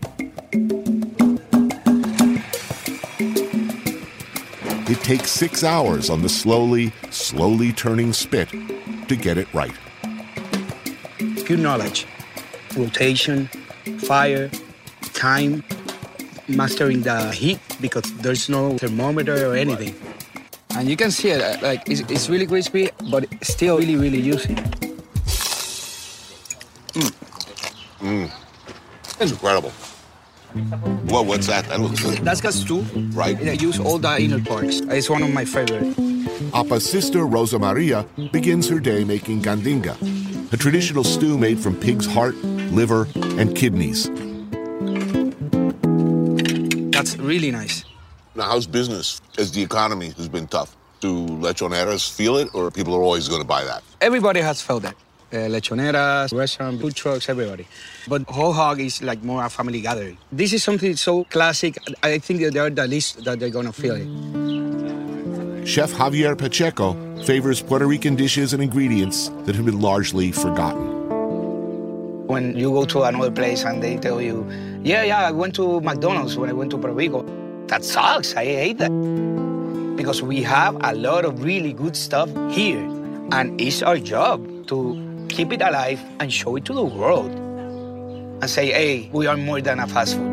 It 4.93 5.01
takes 5.01 5.31
six 5.31 5.63
hours 5.63 6.11
on 6.11 6.21
the 6.21 6.29
slowly, 6.29 6.93
slowly 7.09 7.73
turning 7.73 8.13
spit 8.13 8.47
to 9.07 9.15
get 9.15 9.39
it 9.39 9.51
right. 9.51 9.73
Pure 11.45 11.57
knowledge. 11.57 12.05
Rotation, 12.77 13.47
fire, 14.05 14.51
time, 15.15 15.63
mastering 16.47 17.01
the 17.01 17.31
heat 17.31 17.59
because 17.81 18.05
there's 18.17 18.49
no 18.49 18.77
thermometer 18.77 19.49
or 19.49 19.55
anything. 19.55 19.95
And 20.75 20.87
you 20.87 20.95
can 20.95 21.09
see 21.09 21.31
it, 21.31 21.41
uh, 21.41 21.57
like 21.65 21.89
it's, 21.89 22.01
it's 22.01 22.29
really 22.29 22.45
crispy, 22.45 22.91
but 23.09 23.25
still 23.41 23.79
really, 23.79 23.95
really 23.95 24.21
juicy. 24.21 24.53
Mm. 27.99 28.29
It's 29.19 29.31
incredible. 29.31 29.73
Whoa, 30.53 31.23
what's 31.23 31.47
that? 31.47 31.67
That 31.69 31.79
looks 31.79 32.01
good. 32.01 32.19
That's 32.19 32.41
gas 32.41 32.63
too. 32.63 32.81
Right. 33.13 33.37
I 33.37 33.53
use 33.53 33.79
all 33.79 33.97
the 33.97 34.21
inner 34.21 34.39
parts. 34.43 34.81
It's 34.81 35.09
one 35.09 35.23
of 35.23 35.33
my 35.33 35.45
favorite. 35.45 35.95
Apa's 36.53 36.87
sister, 36.87 37.25
Rosa 37.25 37.57
Maria, 37.57 38.05
begins 38.31 38.69
her 38.69 38.79
day 38.79 39.03
making 39.03 39.41
gandinga, 39.41 40.53
a 40.53 40.57
traditional 40.57 41.03
stew 41.03 41.37
made 41.37 41.59
from 41.59 41.75
pig's 41.75 42.05
heart, 42.05 42.35
liver, 42.71 43.07
and 43.15 43.55
kidneys. 43.55 44.09
That's 46.91 47.17
really 47.17 47.51
nice. 47.51 47.83
Now, 48.35 48.43
how's 48.43 48.67
business 48.67 49.21
as 49.37 49.51
the 49.51 49.61
economy 49.61 50.11
has 50.17 50.27
been 50.27 50.47
tough? 50.47 50.75
Do 50.99 51.27
lechoneras 51.27 52.09
feel 52.09 52.37
it, 52.37 52.53
or 52.53 52.71
people 52.71 52.95
are 52.95 53.01
always 53.01 53.27
going 53.27 53.41
to 53.41 53.47
buy 53.47 53.63
that? 53.63 53.83
Everybody 54.01 54.41
has 54.41 54.61
felt 54.61 54.83
that. 54.83 54.95
Uh, 55.33 55.49
lechoneras, 55.49 56.31
restaurant, 56.31 56.79
food 56.79 56.93
trucks, 56.95 57.27
everybody. 57.27 57.65
But 58.07 58.21
whole 58.29 58.53
hog 58.53 58.79
is 58.79 59.01
like 59.01 59.23
more 59.23 59.43
a 59.43 59.49
family 59.49 59.81
gathering. 59.81 60.19
This 60.31 60.53
is 60.53 60.61
something 60.63 60.95
so 60.95 61.23
classic. 61.23 61.79
I 62.03 62.19
think 62.19 62.41
that 62.41 62.53
they're 62.53 62.69
the 62.69 62.85
least 62.85 63.23
that 63.25 63.39
they're 63.39 63.49
gonna 63.49 63.73
feel 63.73 63.95
it. 63.95 65.67
Chef 65.67 65.91
Javier 65.93 66.37
Pacheco 66.37 66.93
favors 67.23 67.63
Puerto 67.63 67.87
Rican 67.87 68.15
dishes 68.15 68.53
and 68.53 68.61
ingredients 68.61 69.29
that 69.45 69.55
have 69.55 69.65
been 69.65 69.81
largely 69.81 70.31
forgotten. 70.31 70.85
When 72.27 72.55
you 72.55 72.69
go 72.69 72.85
to 72.85 73.01
another 73.01 73.31
place 73.31 73.63
and 73.63 73.81
they 73.81 73.97
tell 73.97 74.21
you, 74.21 74.45
yeah, 74.83 75.01
yeah, 75.01 75.27
I 75.27 75.31
went 75.31 75.55
to 75.55 75.81
McDonald's 75.81 76.37
when 76.37 76.51
I 76.51 76.53
went 76.53 76.69
to 76.71 76.77
Puerto 76.77 76.93
Rico. 76.93 77.25
That 77.67 77.83
sucks. 77.83 78.35
I 78.35 78.45
hate 78.45 78.77
that. 78.77 78.91
Because 79.95 80.21
we 80.21 80.43
have 80.43 80.77
a 80.81 80.93
lot 80.93 81.25
of 81.25 81.43
really 81.43 81.73
good 81.73 81.95
stuff 81.95 82.29
here. 82.51 82.83
And 83.31 83.59
it's 83.59 83.81
our 83.81 83.97
job 83.97 84.67
to 84.67 85.12
keep 85.33 85.51
it 85.51 85.61
alive 85.61 85.99
and 86.19 86.31
show 86.31 86.55
it 86.55 86.65
to 86.65 86.73
the 86.73 86.83
world. 86.83 87.31
And 88.41 88.49
say, 88.49 88.67
hey, 88.71 89.09
we 89.11 89.25
are 89.27 89.37
more 89.37 89.61
than 89.61 89.79
a 89.79 89.87
fast 89.87 90.15
food. 90.15 90.31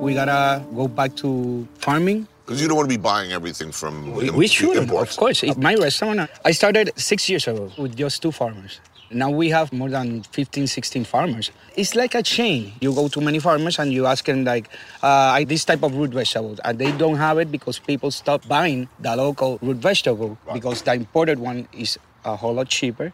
We 0.00 0.14
gotta 0.14 0.62
go 0.74 0.88
back 0.88 1.16
to 1.16 1.66
farming. 1.78 2.26
Because 2.44 2.62
you 2.62 2.68
don't 2.68 2.76
want 2.76 2.88
to 2.88 2.96
be 2.96 3.00
buying 3.00 3.32
everything 3.32 3.72
from 3.72 4.12
We, 4.14 4.30
we 4.30 4.46
should, 4.46 4.76
imports. 4.76 5.12
of 5.14 5.18
course. 5.18 5.42
It- 5.42 5.58
my 5.58 5.74
restaurant, 5.74 6.30
I 6.44 6.52
started 6.52 6.92
six 6.96 7.28
years 7.28 7.46
ago 7.48 7.70
with 7.76 7.96
just 7.96 8.22
two 8.22 8.32
farmers. 8.32 8.80
Now 9.10 9.30
we 9.30 9.48
have 9.50 9.72
more 9.72 9.88
than 9.88 10.22
15, 10.22 10.66
16 10.66 11.04
farmers. 11.04 11.50
It's 11.76 11.94
like 11.94 12.14
a 12.14 12.22
chain. 12.22 12.72
You 12.80 12.92
go 12.94 13.08
to 13.08 13.20
many 13.22 13.38
farmers 13.38 13.78
and 13.78 13.90
you 13.92 14.04
ask 14.06 14.24
them 14.26 14.44
like, 14.44 14.68
uh, 15.02 15.42
this 15.46 15.64
type 15.64 15.82
of 15.82 15.94
root 15.96 16.10
vegetable, 16.10 16.56
and 16.64 16.78
they 16.78 16.92
don't 16.92 17.16
have 17.16 17.38
it 17.38 17.50
because 17.50 17.78
people 17.78 18.10
stop 18.10 18.46
buying 18.46 18.86
the 19.00 19.16
local 19.16 19.58
root 19.62 19.78
vegetable 19.78 20.36
because 20.52 20.82
the 20.82 20.92
imported 20.92 21.38
one 21.38 21.66
is 21.72 21.98
a 22.24 22.36
whole 22.36 22.54
lot 22.54 22.68
cheaper. 22.68 23.12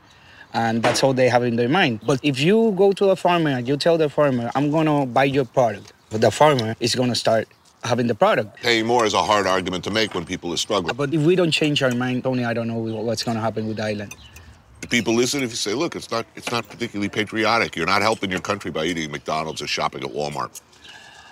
And 0.53 0.83
that's 0.83 1.03
all 1.03 1.13
they 1.13 1.29
have 1.29 1.43
in 1.43 1.57
their 1.57 1.69
mind. 1.69 2.01
But 2.07 2.21
if 2.23 2.39
you 2.39 2.73
go 2.77 2.93
to 2.93 3.11
a 3.11 3.17
farmer 3.17 3.51
and 3.51 3.67
you 3.67 3.77
tell 3.77 3.99
the 3.99 4.09
farmer, 4.09 4.51
I'm 4.55 4.71
gonna 4.71 5.05
buy 5.05 5.25
your 5.25 5.45
product, 5.45 5.93
the 6.11 6.31
farmer 6.31 6.77
is 6.79 6.95
gonna 6.95 7.17
start 7.17 7.49
having 7.85 8.07
the 8.07 8.15
product. 8.15 8.57
Paying 8.63 8.87
more 8.87 9.05
is 9.05 9.15
a 9.15 9.23
hard 9.23 9.47
argument 9.47 9.85
to 9.85 9.91
make 9.91 10.15
when 10.15 10.25
people 10.25 10.53
are 10.53 10.57
struggling. 10.57 10.97
But 10.97 11.13
if 11.13 11.21
we 11.21 11.37
don't 11.37 11.51
change 11.51 11.83
our 11.83 11.95
mind, 11.95 12.25
Tony, 12.25 12.45
I 12.45 12.55
don't 12.55 12.67
know 12.69 12.79
what's 12.79 13.23
going 13.23 13.37
to 13.37 13.41
happen 13.41 13.69
with 13.69 13.77
the 13.77 13.85
island. 13.85 14.17
Do 14.81 14.89
people 14.89 15.15
listen 15.15 15.43
if 15.43 15.51
you 15.51 15.57
say, 15.57 15.75
look, 15.75 15.95
it's 15.95 16.11
not, 16.11 16.27
it's 16.35 16.51
not 16.51 16.69
particularly 16.69 17.09
patriotic. 17.09 17.77
You're 17.77 17.87
not 17.87 18.03
helping 18.03 18.31
your 18.31 18.41
country 18.41 18.71
by 18.71 18.85
eating 18.87 19.11
McDonald's 19.11 19.63
or 19.63 19.67
shopping 19.67 20.03
at 20.03 20.11
Walmart. 20.11 20.61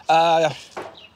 Uh, 0.09 0.53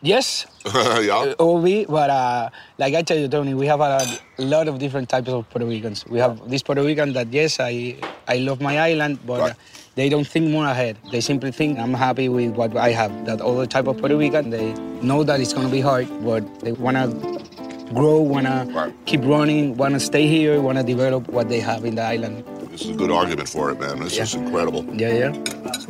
yes, 0.07 0.47
yeah? 0.75 1.25
it 1.25 1.39
will 1.39 1.61
be. 1.61 1.85
But 1.85 2.11
uh, 2.11 2.51
like 2.79 2.95
I 2.95 3.03
tell 3.03 3.19
you, 3.19 3.29
Tony, 3.29 3.55
we 3.55 3.67
have 3.67 3.81
a 3.81 4.07
lot 4.39 4.69
of 4.69 4.79
different 4.79 5.09
types 5.09 5.29
of 5.29 5.49
Puerto 5.51 5.67
Ricans. 5.67 6.07
We 6.07 6.19
have 6.19 6.49
this 6.49 6.63
Puerto 6.63 6.83
Rican 6.83 7.13
that, 7.15 7.33
yes, 7.33 7.59
I, 7.61 7.97
I 8.29 8.37
love 8.39 8.61
my 8.61 8.79
island, 8.79 9.19
but 9.27 9.41
uh, 9.41 9.55
they 9.97 10.09
don't 10.09 10.27
think 10.27 10.51
more 10.51 10.67
ahead. 10.67 10.97
They 11.11 11.21
simply 11.21 11.51
think, 11.51 11.79
I'm 11.79 11.95
happy 11.95 12.29
with 12.29 12.53
what 12.53 12.77
I 12.77 12.91
have. 12.91 13.27
That 13.27 13.41
other 13.41 13.67
type 13.67 13.87
of 13.87 13.99
Puerto 13.99 14.17
Rican, 14.17 14.51
they 14.51 14.73
know 15.03 15.25
that 15.25 15.41
it's 15.41 15.53
going 15.53 15.67
to 15.67 15.73
be 15.73 15.81
hard, 15.81 16.09
but 16.25 16.61
they 16.61 16.73
want 16.73 16.97
to 16.97 17.95
grow, 17.95 18.21
want 18.21 18.47
to 18.47 18.93
keep 19.07 19.23
running, 19.25 19.77
want 19.77 19.95
to 19.95 20.01
stay 20.01 20.27
here, 20.27 20.61
want 20.61 20.79
to 20.79 20.85
develop 20.85 21.29
what 21.29 21.49
they 21.49 21.61
have 21.61 21.85
in 21.85 21.97
the 21.97 22.03
island. 22.03 22.45
This 22.71 22.83
is 22.83 22.91
a 22.91 22.95
good 22.95 23.11
argument 23.11 23.49
for 23.49 23.71
it, 23.71 23.81
man. 23.81 24.01
This 24.01 24.19
is 24.19 24.35
incredible. 24.35 24.85
Yeah, 24.95 25.13
yeah. 25.13 25.31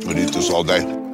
We'd 0.05 0.17
eat 0.19 0.31
this 0.33 0.49
all 0.49 0.63
day. 0.63 1.06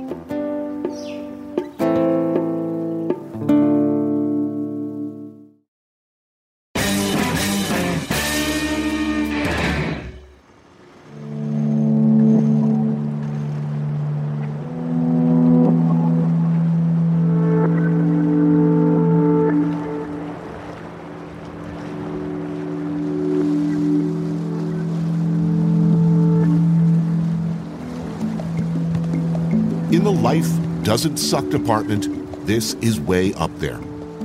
Doesn't 30.93 31.17
suck 31.17 31.49
department, 31.49 32.08
this 32.45 32.75
is 32.75 32.99
way 32.99 33.34
up 33.34 33.49
there. 33.58 33.79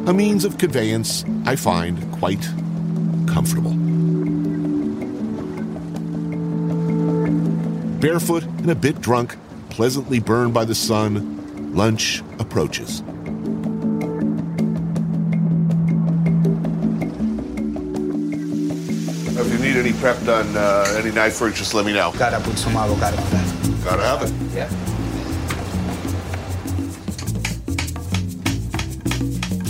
A 0.04 0.12
means 0.12 0.44
of 0.44 0.58
conveyance 0.58 1.24
I 1.46 1.56
find 1.56 1.96
quite 2.12 2.42
comfortable. 3.26 3.70
Barefoot 8.00 8.42
and 8.42 8.70
a 8.70 8.74
bit 8.74 9.00
drunk, 9.00 9.34
pleasantly 9.70 10.18
burned 10.18 10.52
by 10.52 10.66
the 10.66 10.74
sun, 10.74 11.74
lunch 11.74 12.22
approaches. 12.38 13.02
If 19.38 19.50
you 19.50 19.58
need 19.58 19.76
any 19.78 19.94
prep 19.94 20.22
done 20.26 20.54
uh, 20.54 21.00
any 21.02 21.12
night 21.12 21.32
for 21.32 21.48
it, 21.48 21.54
just 21.54 21.72
let 21.72 21.86
me 21.86 21.94
know. 21.94 22.12
Gotta 22.18 22.44
put 22.44 22.58
some 22.58 22.76
avocado 22.76 23.16
on 23.16 23.30
that. 23.30 23.84
Gotta 23.84 24.02
have 24.02 24.22
it. 24.22 24.54
Yeah. 24.54 24.97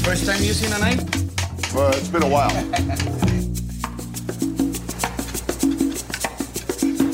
First 0.08 0.24
time 0.24 0.42
using 0.42 0.72
a 0.72 0.78
knife? 0.78 1.04
Uh, 1.76 1.92
it's 1.92 2.08
been 2.08 2.22
a 2.22 2.28
while. 2.28 2.48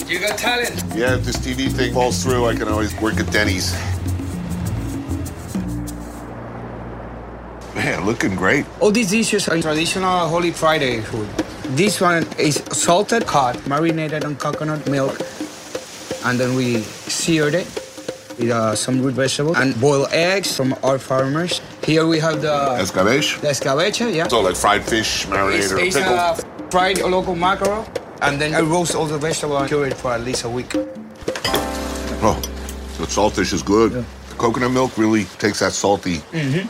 You 0.06 0.20
got 0.20 0.38
talent. 0.38 0.70
Yeah, 0.94 1.16
if 1.16 1.24
this 1.24 1.36
TV 1.38 1.68
thing 1.68 1.92
falls 1.92 2.22
through, 2.22 2.46
I 2.46 2.54
can 2.54 2.68
always 2.68 2.94
work 3.00 3.18
at 3.18 3.32
Denny's. 3.32 3.74
Man, 7.74 8.06
looking 8.06 8.36
great. 8.36 8.64
All 8.78 8.92
these 8.92 9.10
dishes 9.10 9.48
are 9.48 9.60
traditional 9.60 10.28
Holy 10.28 10.52
Friday 10.52 11.00
food. 11.00 11.26
This 11.74 12.00
one 12.00 12.24
is 12.38 12.62
salted 12.70 13.26
cod, 13.26 13.58
marinated 13.66 14.24
on 14.24 14.36
coconut 14.36 14.88
milk, 14.88 15.18
and 16.26 16.38
then 16.38 16.54
we 16.54 16.78
seared 17.10 17.54
it 17.54 17.66
with 18.38 18.50
uh, 18.50 18.76
some 18.76 19.02
root 19.02 19.14
vegetables 19.14 19.58
and 19.58 19.74
boiled 19.80 20.12
eggs 20.12 20.56
from 20.56 20.76
our 20.84 21.00
farmers. 21.00 21.60
Here 21.86 22.06
we 22.06 22.18
have 22.18 22.40
the 22.40 22.48
Escabeche? 22.80 23.40
the 23.40 23.48
escabeche, 23.48 24.14
yeah. 24.14 24.26
So 24.28 24.40
like 24.40 24.56
fried 24.56 24.84
fish, 24.84 25.26
marinated 25.26 25.72
or 25.72 25.76
pickled. 25.78 26.04
uh, 26.04 26.34
fried 26.70 26.98
local 27.00 27.34
mackerel, 27.34 27.86
and 28.22 28.40
then 28.40 28.54
I 28.54 28.60
roast 28.60 28.94
all 28.94 29.06
the 29.06 29.18
vegetables 29.18 29.60
and 29.60 29.68
cure 29.68 29.86
it 29.86 29.94
for 29.94 30.12
at 30.12 30.22
least 30.22 30.44
a 30.44 30.48
week. 30.48 30.72
Oh, 32.26 32.40
so 32.96 33.04
saltfish 33.04 33.52
is 33.52 33.62
good. 33.62 33.92
The 33.92 34.34
coconut 34.38 34.70
milk 34.72 34.96
really 34.96 35.24
takes 35.38 35.58
that 35.60 35.72
salty. 35.72 36.18
Mm-hmm. 36.32 36.68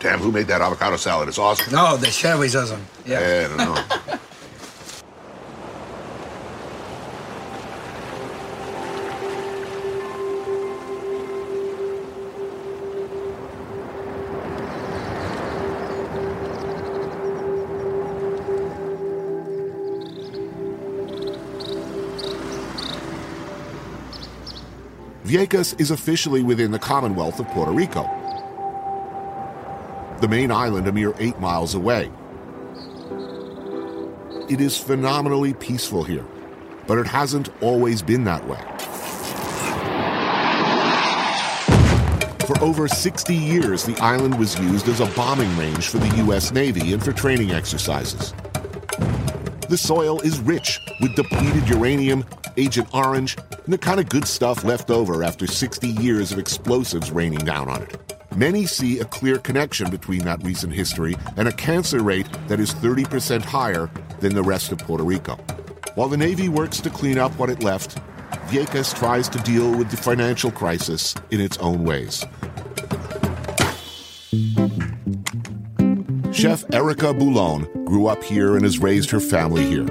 Damn, 0.00 0.18
who 0.18 0.32
made 0.32 0.46
that 0.48 0.60
avocado 0.60 0.96
salad? 0.96 1.28
It's 1.28 1.38
awesome. 1.38 1.72
No, 1.72 1.96
the 1.96 2.10
chef 2.10 2.40
is 2.42 2.56
awesome. 2.56 2.84
Yeah. 3.06 3.20
Yeah, 3.20 3.44
I 3.44 3.48
don't 3.48 3.58
know. 3.58 3.84
Vieques 25.26 25.78
is 25.80 25.90
officially 25.90 26.44
within 26.44 26.70
the 26.70 26.78
Commonwealth 26.78 27.40
of 27.40 27.48
Puerto 27.48 27.72
Rico, 27.72 28.04
the 30.20 30.28
main 30.28 30.52
island 30.52 30.86
a 30.86 30.92
mere 30.92 31.14
eight 31.18 31.40
miles 31.40 31.74
away. 31.74 32.12
It 34.48 34.60
is 34.60 34.78
phenomenally 34.78 35.52
peaceful 35.52 36.04
here, 36.04 36.24
but 36.86 36.98
it 36.98 37.08
hasn't 37.08 37.48
always 37.60 38.02
been 38.02 38.22
that 38.22 38.46
way. 38.46 38.60
For 42.46 42.56
over 42.62 42.86
60 42.86 43.34
years, 43.34 43.82
the 43.82 43.96
island 43.98 44.38
was 44.38 44.56
used 44.60 44.86
as 44.86 45.00
a 45.00 45.06
bombing 45.16 45.54
range 45.56 45.88
for 45.88 45.98
the 45.98 46.16
U.S. 46.18 46.52
Navy 46.52 46.92
and 46.92 47.04
for 47.04 47.12
training 47.12 47.50
exercises. 47.50 48.32
The 49.68 49.76
soil 49.76 50.20
is 50.20 50.38
rich 50.38 50.80
with 51.00 51.16
depleted 51.16 51.68
uranium 51.68 52.24
Agent 52.56 52.88
Orange, 52.94 53.36
and 53.64 53.74
the 53.74 53.78
kind 53.78 53.98
of 53.98 54.08
good 54.08 54.26
stuff 54.26 54.62
left 54.62 54.90
over 54.92 55.24
after 55.24 55.48
60 55.48 55.88
years 55.88 56.30
of 56.30 56.38
explosives 56.38 57.10
raining 57.10 57.40
down 57.40 57.68
on 57.68 57.82
it. 57.82 58.14
Many 58.36 58.66
see 58.66 59.00
a 59.00 59.04
clear 59.04 59.38
connection 59.38 59.90
between 59.90 60.20
that 60.20 60.44
recent 60.44 60.72
history 60.72 61.16
and 61.36 61.48
a 61.48 61.52
cancer 61.52 62.00
rate 62.00 62.28
that 62.46 62.60
is 62.60 62.74
30% 62.74 63.42
higher 63.42 63.90
than 64.20 64.36
the 64.36 64.42
rest 64.42 64.70
of 64.70 64.78
Puerto 64.78 65.02
Rico. 65.02 65.34
While 65.96 66.08
the 66.08 66.16
Navy 66.16 66.48
works 66.48 66.80
to 66.82 66.90
clean 66.90 67.18
up 67.18 67.32
what 67.36 67.50
it 67.50 67.64
left, 67.64 67.98
Vieques 68.48 68.94
tries 68.94 69.28
to 69.30 69.38
deal 69.40 69.76
with 69.76 69.90
the 69.90 69.96
financial 69.96 70.52
crisis 70.52 71.14
in 71.32 71.40
its 71.40 71.58
own 71.58 71.82
ways. 71.82 72.24
Chef 76.36 76.64
Erica 76.70 77.14
Boulon 77.14 77.64
grew 77.86 78.08
up 78.08 78.22
here 78.22 78.56
and 78.56 78.64
has 78.64 78.78
raised 78.78 79.10
her 79.10 79.20
family 79.20 79.64
here. 79.64 79.86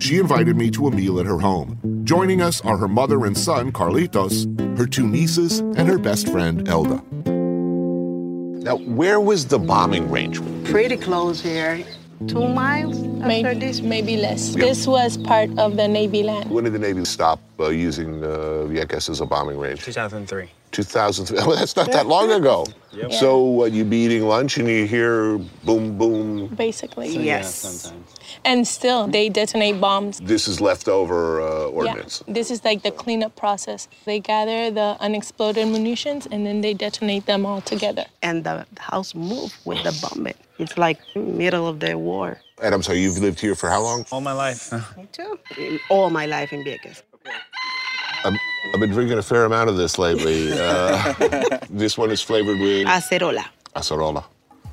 She 0.00 0.18
invited 0.18 0.56
me 0.56 0.70
to 0.70 0.86
a 0.86 0.90
meal 0.90 1.20
at 1.20 1.26
her 1.26 1.38
home. 1.38 1.78
Joining 2.04 2.40
us 2.40 2.62
are 2.62 2.78
her 2.78 2.88
mother 2.88 3.26
and 3.26 3.36
son, 3.36 3.70
Carlitos, 3.70 4.46
her 4.78 4.86
two 4.86 5.06
nieces, 5.06 5.58
and 5.60 5.86
her 5.86 5.98
best 5.98 6.28
friend, 6.30 6.66
Elda. 6.66 7.02
Now, 8.64 8.76
where 8.78 9.20
was 9.20 9.46
the 9.46 9.58
bombing 9.58 10.10
range? 10.10 10.40
Pretty 10.64 10.96
close 10.96 11.42
here. 11.42 11.84
Two 12.26 12.48
miles 12.48 12.96
after 12.96 13.26
Maybe, 13.26 13.58
this. 13.60 13.80
maybe 13.82 14.16
less. 14.16 14.54
Yeah. 14.54 14.64
This 14.64 14.86
was 14.86 15.18
part 15.18 15.50
of 15.58 15.76
the 15.76 15.86
Navy 15.86 16.22
land. 16.22 16.50
When 16.50 16.64
did 16.64 16.72
the 16.72 16.78
Navy 16.78 17.04
stop 17.04 17.40
uh, 17.60 17.68
using 17.68 18.24
uh, 18.24 18.64
Vieques 18.70 19.10
as 19.10 19.20
a 19.20 19.26
bombing 19.26 19.58
range? 19.58 19.82
2003. 19.84 20.48
2003. 20.72 21.38
Well, 21.46 21.56
that's 21.56 21.76
not 21.76 21.92
that 21.92 22.06
long 22.06 22.30
ago. 22.32 22.66
Yep. 22.92 23.12
So 23.14 23.62
uh, 23.62 23.64
you 23.66 23.84
be 23.86 24.04
eating 24.04 24.24
lunch 24.28 24.58
and 24.58 24.68
you 24.68 24.86
hear 24.86 25.38
boom, 25.64 25.96
boom. 25.96 26.48
Basically. 26.48 27.08
So, 27.14 27.20
yeah. 27.20 27.50
And 28.44 28.68
still, 28.68 29.06
they 29.06 29.30
detonate 29.30 29.80
bombs. 29.80 30.20
This 30.20 30.46
is 30.46 30.60
leftover 30.60 31.40
uh, 31.40 31.64
ordnance. 31.68 32.22
Yeah, 32.26 32.34
this 32.34 32.50
is 32.50 32.62
like 32.64 32.82
the 32.82 32.90
cleanup 32.90 33.34
process. 33.34 33.88
They 34.04 34.20
gather 34.20 34.70
the 34.70 34.98
unexploded 35.00 35.68
munitions 35.68 36.26
and 36.30 36.44
then 36.44 36.60
they 36.60 36.74
detonate 36.74 37.24
them 37.24 37.46
all 37.46 37.62
together. 37.62 38.04
And 38.22 38.44
the 38.44 38.66
house 38.78 39.14
moved 39.14 39.54
with 39.64 39.82
the 39.84 39.98
bombing. 40.02 40.34
It's 40.58 40.76
like 40.76 40.98
middle 41.16 41.66
of 41.66 41.80
the 41.80 41.96
war. 41.96 42.40
And 42.62 42.74
I'm 42.74 42.82
sorry, 42.82 43.00
you've 43.00 43.18
lived 43.18 43.40
here 43.40 43.54
for 43.54 43.70
how 43.70 43.82
long? 43.82 44.04
All 44.12 44.20
my 44.20 44.32
life. 44.32 44.70
Me 44.98 45.08
too. 45.12 45.38
All 45.88 46.10
my 46.10 46.26
life 46.26 46.52
in 46.52 46.62
Vieques. 46.62 47.02
I'm, 48.24 48.38
I've 48.72 48.80
been 48.80 48.90
drinking 48.90 49.18
a 49.18 49.22
fair 49.22 49.44
amount 49.44 49.68
of 49.70 49.76
this 49.76 49.98
lately. 49.98 50.52
Uh, 50.62 51.58
this 51.70 51.96
one 51.98 52.10
is 52.10 52.20
flavored 52.22 52.58
with 52.58 52.86
Acerola. 52.86 53.44
acerola. 53.74 54.24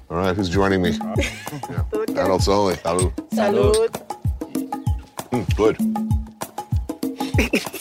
All 0.10 0.18
right, 0.18 0.36
who's 0.36 0.50
joining 0.50 0.82
me? 0.82 0.92
Yeah. 1.18 1.84
Adults 2.10 2.48
only. 2.48 2.76
Salud. 2.76 3.12
Salud. 3.32 3.90
Mm, 5.32 5.56
good. 5.56 5.78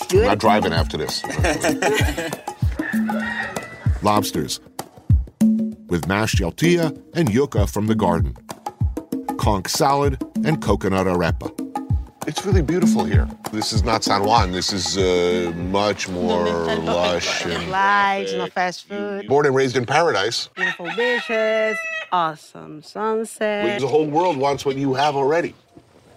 Good. 0.09 0.27
Not 0.27 0.39
driving 0.39 0.73
after 0.73 0.97
this. 0.97 1.23
Lobsters 4.03 4.61
with 5.89 6.07
mashed 6.07 6.39
yautía 6.39 6.97
and 7.15 7.29
yuca 7.29 7.69
from 7.69 7.87
the 7.89 7.95
garden, 7.95 8.35
conch 9.39 9.69
salad, 9.69 10.19
and 10.45 10.63
coconut 10.63 11.07
arepa. 11.07 11.51
It's 12.29 12.45
really 12.45 12.61
beautiful 12.61 13.07
here. 13.07 13.27
This 13.53 13.73
is 13.73 13.83
not 13.83 14.05
San 14.05 14.23
Juan. 14.23 14.53
This 14.53 14.71
is 14.71 14.99
uh, 14.99 15.51
much 15.57 16.11
more 16.11 16.45
lush 16.77 17.47
and 17.47 17.71
Lights, 17.71 18.35
no 18.35 18.49
fast 18.49 18.87
food. 18.87 19.27
born 19.27 19.47
and 19.47 19.55
raised 19.55 19.79
in 19.79 19.87
paradise. 19.87 20.49
Beautiful 20.49 20.91
beaches. 20.95 21.79
Awesome 22.13 22.83
sunset. 22.83 23.81
The 23.81 23.89
whole 23.89 24.07
world 24.07 24.37
wants 24.37 24.67
what 24.67 24.77
you 24.77 24.93
have 24.93 25.17
already. 25.17 25.55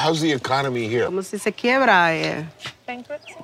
How's 0.02 0.20
the 0.20 0.32
economy 0.32 0.88
here? 0.88 1.06
Como 1.06 1.22
si 1.22 1.38
se 1.38 1.52
quiebra. 1.52 2.10
eh. 2.12 2.44
Bankruptcy? 2.88 3.36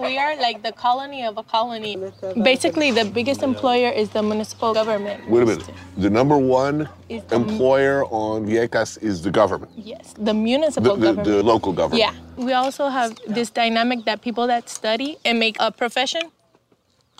We 0.00 0.18
are 0.18 0.34
like 0.36 0.64
the 0.64 0.72
colony 0.72 1.24
of 1.24 1.38
a 1.38 1.44
colony. 1.44 1.96
Basically, 2.42 2.90
the 2.90 3.04
biggest 3.04 3.40
employer 3.44 3.88
is 3.90 4.08
the 4.10 4.20
municipal 4.22 4.74
government. 4.74 5.28
Wait 5.30 5.42
a 5.44 5.46
minute. 5.46 5.70
The 5.96 6.10
number 6.10 6.36
one 6.36 6.88
the- 7.08 7.22
employer 7.30 8.04
on 8.06 8.46
Vieques 8.46 9.00
is 9.00 9.22
the 9.22 9.30
government, 9.30 9.70
Yes, 9.76 10.12
the 10.14 10.24
the, 10.24 10.34
municipal 10.34 10.96
the, 10.96 11.06
government. 11.06 11.28
the 11.28 11.42
local 11.44 11.72
government. 11.72 12.00
Yeah. 12.02 12.12
We 12.36 12.52
also 12.52 12.88
have 12.88 13.14
this 13.28 13.50
dynamic 13.50 14.04
that 14.06 14.22
people 14.22 14.48
that 14.48 14.68
study 14.68 15.18
and 15.24 15.38
make 15.38 15.56
a 15.60 15.70
profession, 15.70 16.22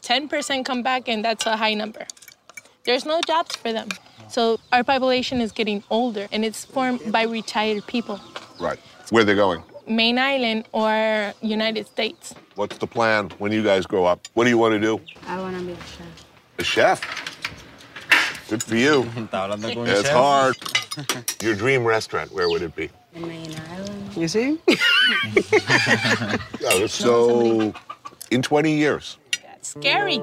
10% 0.03 0.65
come 0.65 0.83
back, 0.83 1.09
and 1.09 1.25
that's 1.25 1.47
a 1.47 1.57
high 1.57 1.75
number. 1.75 2.05
There's 2.85 3.07
no 3.07 3.21
jobs 3.25 3.55
for 3.55 3.73
them. 3.73 3.89
So 4.29 4.59
our 4.73 4.83
population 4.85 5.41
is 5.41 5.53
getting 5.53 5.83
older, 5.91 6.27
and 6.33 6.45
it's 6.45 6.65
formed 6.65 7.13
by 7.13 7.23
retired 7.23 7.87
people. 7.87 8.21
Right. 8.59 8.79
Where 9.11 9.25
they're 9.25 9.35
going? 9.37 9.63
Main 9.87 10.19
Island 10.19 10.65
or 10.73 11.33
United 11.43 11.87
States. 11.87 12.35
What's 12.55 12.79
the 12.79 12.87
plan 12.87 13.31
when 13.39 13.53
you 13.53 13.63
guys 13.63 13.87
grow 13.87 14.05
up? 14.07 14.27
What 14.35 14.45
do 14.45 14.51
you 14.51 14.59
want 14.59 14.73
to 14.73 14.81
do? 14.81 15.01
I 15.27 15.39
want 15.41 15.57
to 15.59 15.63
be 15.65 15.73
a 15.73 15.77
chef. 15.77 16.25
A 16.59 16.65
chef. 16.65 17.01
Good 18.49 18.63
for 18.63 18.77
you. 18.77 19.03
Está 19.17 19.45
hablando 19.49 19.73
con 19.75 19.79
un 19.83 19.89
It's 19.89 20.09
hard. 20.09 20.57
Your 21.43 21.55
dream 21.55 21.85
restaurant, 21.85 22.33
where 22.33 22.49
would 22.49 22.63
it 22.63 22.75
be? 22.77 22.89
The 23.13 23.21
main 23.21 23.55
island. 23.71 24.17
You 24.17 24.29
see? 24.29 24.59
Yeah, 26.61 26.87
so, 26.87 27.75
in 28.31 28.41
20 28.43 28.73
years, 28.73 29.19
That's 29.43 29.69
Scary. 29.69 30.19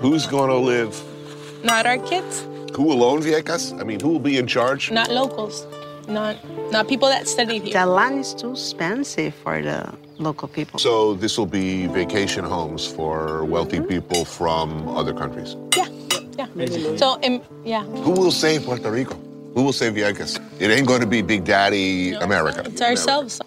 who's 0.00 0.26
going 0.26 0.50
to 0.50 0.56
live? 0.56 1.00
Not 1.64 1.86
our 1.86 1.98
kids, 1.98 2.42
Who 2.76 2.82
will 2.84 3.02
own 3.04 3.20
Vieques? 3.22 3.78
I 3.80 3.84
mean, 3.84 4.00
who 4.00 4.08
will 4.10 4.20
be 4.20 4.36
in 4.38 4.46
charge? 4.46 4.90
not 4.90 5.10
locals, 5.10 5.66
not 6.08 6.36
not 6.70 6.88
people 6.88 7.08
that 7.08 7.26
study 7.28 7.58
here. 7.58 7.72
The 7.72 7.86
land 7.86 8.20
is 8.20 8.34
too 8.34 8.52
expensive 8.52 9.34
for 9.34 9.60
the 9.62 9.92
local 10.18 10.48
people. 10.48 10.78
So, 10.78 11.14
this 11.14 11.36
will 11.38 11.46
be 11.46 11.86
vacation 11.88 12.44
homes 12.44 12.86
for 12.86 13.44
wealthy 13.44 13.80
people 13.80 14.24
from 14.24 14.88
other 14.88 15.12
countries. 15.12 15.56
Yeah. 15.76 15.86
Yeah. 16.38 16.46
So, 16.96 17.18
um, 17.22 17.42
yeah, 17.64 17.82
Who 17.84 18.12
will 18.12 18.30
save 18.30 18.64
Puerto 18.64 18.90
Rico? 18.90 19.14
Who 19.54 19.62
will 19.64 19.72
save 19.74 19.94
Vieques? 19.94 20.38
It 20.58 20.70
ain't 20.70 20.86
going 20.86 21.00
to 21.00 21.06
be 21.06 21.20
Big 21.22 21.44
Daddy 21.44 22.14
America. 22.14 22.62
it's 22.64 22.80
ourselves. 22.80 23.40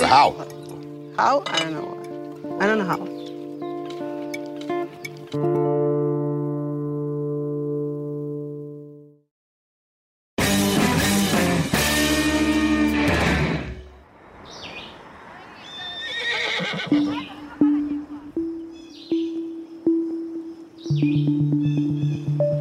How? 0.00 0.34
How? 1.16 1.42
I 1.46 1.58
don't 1.60 1.72
know. 1.74 2.58
I 2.60 2.66
don't 2.66 2.78
know 2.78 2.86
how. 2.92 2.98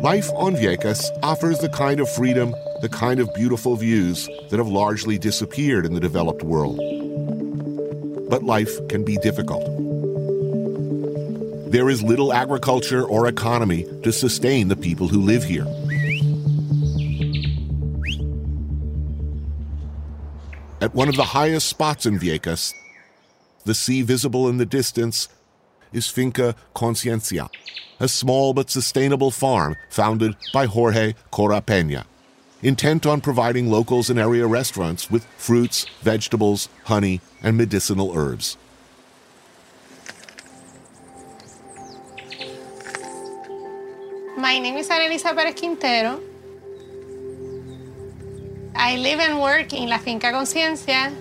Life 0.09 0.31
on 0.33 0.55
Vieques 0.55 1.11
offers 1.21 1.59
the 1.59 1.69
kind 1.69 1.99
of 1.99 2.09
freedom, 2.09 2.55
the 2.81 2.89
kind 2.89 3.19
of 3.19 3.31
beautiful 3.35 3.75
views 3.75 4.27
that 4.49 4.57
have 4.57 4.67
largely 4.67 5.19
disappeared 5.19 5.85
in 5.85 5.93
the 5.93 5.99
developed 5.99 6.41
world. 6.41 6.77
But 8.27 8.41
life 8.41 8.75
can 8.87 9.05
be 9.05 9.17
difficult. 9.17 9.65
There 11.71 11.91
is 11.91 12.01
little 12.01 12.33
agriculture 12.33 13.03
or 13.03 13.27
economy 13.27 13.85
to 14.01 14.11
sustain 14.11 14.67
the 14.67 14.75
people 14.75 15.07
who 15.07 15.21
live 15.21 15.43
here. 15.43 15.67
At 20.81 20.95
one 20.95 21.07
of 21.07 21.17
the 21.17 21.35
highest 21.37 21.67
spots 21.67 22.07
in 22.07 22.17
Vieques, 22.17 22.73
the 23.63 23.75
sea 23.75 24.01
visible 24.01 24.49
in 24.49 24.57
the 24.57 24.65
distance 24.65 25.29
is 25.93 26.07
Finca 26.07 26.55
Conciencia, 26.73 27.47
a 27.99 28.07
small 28.07 28.53
but 28.53 28.69
sustainable 28.69 29.31
farm 29.31 29.75
founded 29.89 30.35
by 30.53 30.65
Jorge 30.65 31.13
Cora 31.31 31.61
Peña, 31.61 32.05
intent 32.61 33.05
on 33.05 33.21
providing 33.21 33.69
locals 33.69 34.09
and 34.09 34.19
area 34.19 34.47
restaurants 34.47 35.11
with 35.11 35.25
fruits, 35.37 35.85
vegetables, 36.01 36.69
honey, 36.85 37.21
and 37.43 37.57
medicinal 37.57 38.15
herbs. 38.17 38.57
My 44.37 44.57
name 44.57 44.77
is 44.77 44.87
Annalisa 44.87 45.35
Perez 45.35 45.55
Quintero. 45.55 46.21
I 48.73 48.95
live 48.95 49.19
and 49.19 49.41
work 49.41 49.73
in 49.73 49.89
La 49.89 49.97
Finca 49.97 50.31
Conciencia. 50.31 51.13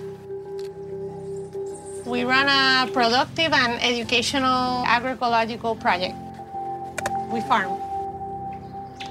We 2.06 2.22
run 2.22 2.46
a 2.46 2.90
productive 2.92 3.52
and 3.52 3.82
educational 3.82 4.84
agroecological 4.86 5.80
project. 5.80 6.14
We 7.30 7.40
farm. 7.42 7.78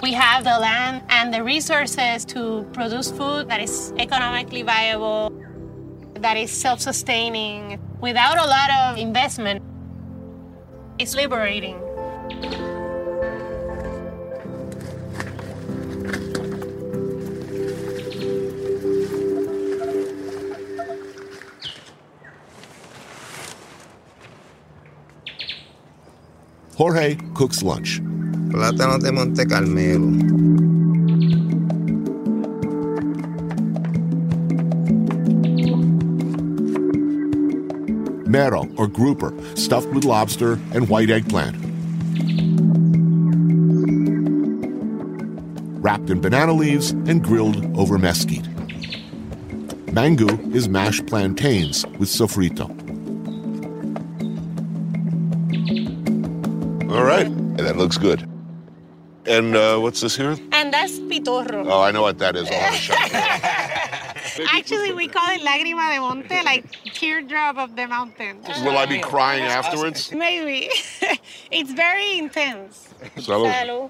We 0.01 0.13
have 0.13 0.43
the 0.43 0.57
land 0.59 1.03
and 1.09 1.33
the 1.33 1.43
resources 1.43 2.25
to 2.25 2.67
produce 2.73 3.11
food 3.11 3.49
that 3.49 3.61
is 3.61 3.93
economically 3.97 4.61
viable, 4.61 5.31
that 6.15 6.37
is 6.37 6.51
self 6.51 6.79
sustaining, 6.81 7.79
without 8.01 8.37
a 8.37 8.47
lot 8.47 8.69
of 8.71 8.97
investment. 8.97 9.63
It's 10.99 11.15
liberating. 11.15 11.79
Jorge 26.77 27.17
cooks 27.33 27.63
lunch. 27.63 27.99
Plátanos 28.51 29.01
de 29.01 29.11
Monte 29.11 29.45
Carmelo. 29.45 29.97
Mero, 38.27 38.67
or 38.77 38.85
grouper, 38.85 39.33
stuffed 39.55 39.87
with 39.87 40.05
lobster 40.05 40.59
and 40.71 40.87
white 40.87 41.09
eggplant. 41.09 41.55
Wrapped 45.81 46.11
in 46.11 46.21
banana 46.21 46.53
leaves 46.53 46.91
and 46.91 47.23
grilled 47.23 47.75
over 47.75 47.97
mesquite. 47.97 48.47
Mangú 49.87 50.53
is 50.53 50.69
mashed 50.69 51.07
plantains 51.07 51.87
with 51.97 52.07
sofrito. 52.07 52.76
Looks 57.87 57.97
good. 57.97 58.27
And 59.25 59.55
uh, 59.55 59.79
what's 59.79 60.01
this 60.01 60.17
here? 60.17 60.35
And 60.51 60.73
that's 60.73 60.99
pitorro. 60.99 61.65
Oh, 61.71 61.81
I 61.81 61.91
know 61.91 62.01
what 62.01 62.17
that 62.19 62.35
is. 62.35 62.49
I'll 62.49 62.59
have 62.59 62.73
a 62.73 62.77
shot. 62.77 63.11
Actually, 64.57 64.91
we 64.91 65.07
call 65.07 65.29
it 65.29 65.41
lágrima 65.41 65.93
de 65.93 65.99
monte, 66.01 66.43
like 66.43 66.65
teardrop 66.93 67.57
of 67.57 67.77
the 67.77 67.87
mountain. 67.87 68.41
Will 68.65 68.77
I 68.77 68.85
be 68.85 68.99
crying 68.99 69.43
afterwards? 69.43 70.11
Maybe. 70.11 70.69
it's 71.51 71.71
very 71.71 72.17
intense. 72.17 72.89
Salud. 73.15 73.53
Salud. 73.53 73.89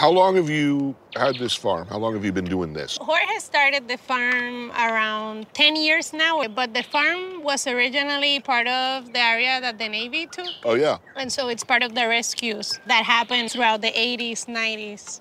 How 0.00 0.08
long 0.08 0.36
have 0.36 0.48
you 0.48 0.96
had 1.14 1.36
this 1.36 1.54
farm? 1.54 1.86
How 1.86 1.98
long 1.98 2.14
have 2.14 2.24
you 2.24 2.32
been 2.32 2.46
doing 2.46 2.72
this? 2.72 2.96
Jorge 2.98 3.38
started 3.38 3.86
the 3.86 3.98
farm 3.98 4.70
around 4.70 5.52
10 5.52 5.76
years 5.76 6.14
now, 6.14 6.42
but 6.48 6.72
the 6.72 6.82
farm 6.82 7.42
was 7.42 7.66
originally 7.66 8.40
part 8.40 8.66
of 8.66 9.12
the 9.12 9.18
area 9.18 9.60
that 9.60 9.78
the 9.78 9.90
Navy 9.90 10.26
took. 10.26 10.48
Oh, 10.64 10.72
yeah. 10.72 10.96
And 11.16 11.30
so 11.30 11.48
it's 11.48 11.62
part 11.62 11.82
of 11.82 11.94
the 11.94 12.08
rescues 12.08 12.80
that 12.86 13.04
happened 13.04 13.50
throughout 13.50 13.82
the 13.82 13.92
80s, 13.92 14.46
90s. 14.46 15.20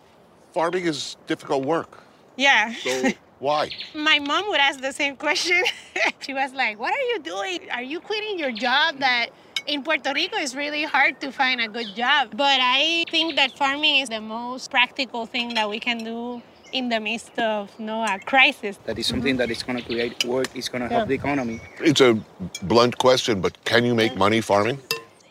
Farming 0.54 0.86
is 0.86 1.18
difficult 1.28 1.66
work. 1.66 2.02
Yeah. 2.38 2.74
So 2.76 3.10
why? 3.40 3.72
My 3.94 4.20
mom 4.20 4.48
would 4.48 4.62
ask 4.62 4.80
the 4.80 4.94
same 4.94 5.18
question. 5.18 5.62
she 6.22 6.34
was 6.34 6.54
like, 6.54 6.80
What 6.80 6.94
are 6.94 7.08
you 7.12 7.20
doing? 7.20 7.70
Are 7.72 7.84
you 7.84 8.00
quitting 8.00 8.40
your 8.40 8.54
job 8.54 9.00
that 9.00 9.32
in 9.70 9.84
Puerto 9.84 10.12
Rico 10.14 10.36
it's 10.38 10.56
really 10.56 10.84
hard 10.84 11.22
to 11.22 11.32
find 11.32 11.62
a 11.62 11.68
good 11.68 11.96
job? 11.96 12.32
But 12.36 12.60
I 12.60 13.06
think 13.10 13.36
that 13.36 13.56
farming 13.58 13.98
is 13.98 14.10
the 14.10 14.20
most 14.20 14.72
practical 14.72 15.26
thing 15.26 15.54
that 15.54 15.70
we 15.70 15.80
can 15.80 16.04
do 16.04 16.42
in 16.72 16.90
the 16.90 17.00
midst 17.00 17.38
of 17.40 17.72
you 17.80 17.86
know, 17.86 18.04
a 18.04 18.20
crisis. 18.20 18.78
That 18.86 18.98
is 19.00 19.08
something 19.08 19.38
that 19.38 19.50
is 19.50 19.64
going 19.64 19.78
to 19.80 19.86
create 19.86 20.26
work, 20.26 20.48
it's 20.56 20.70
going 20.70 20.82
to 20.82 20.88
help 20.88 21.08
the 21.08 21.16
economy. 21.16 21.62
It's 21.80 22.02
a 22.02 22.20
blunt 22.64 22.98
question, 22.98 23.42
but 23.42 23.64
can 23.66 23.86
you 23.86 23.96
make 23.96 24.16
money 24.16 24.42
farming? 24.42 24.80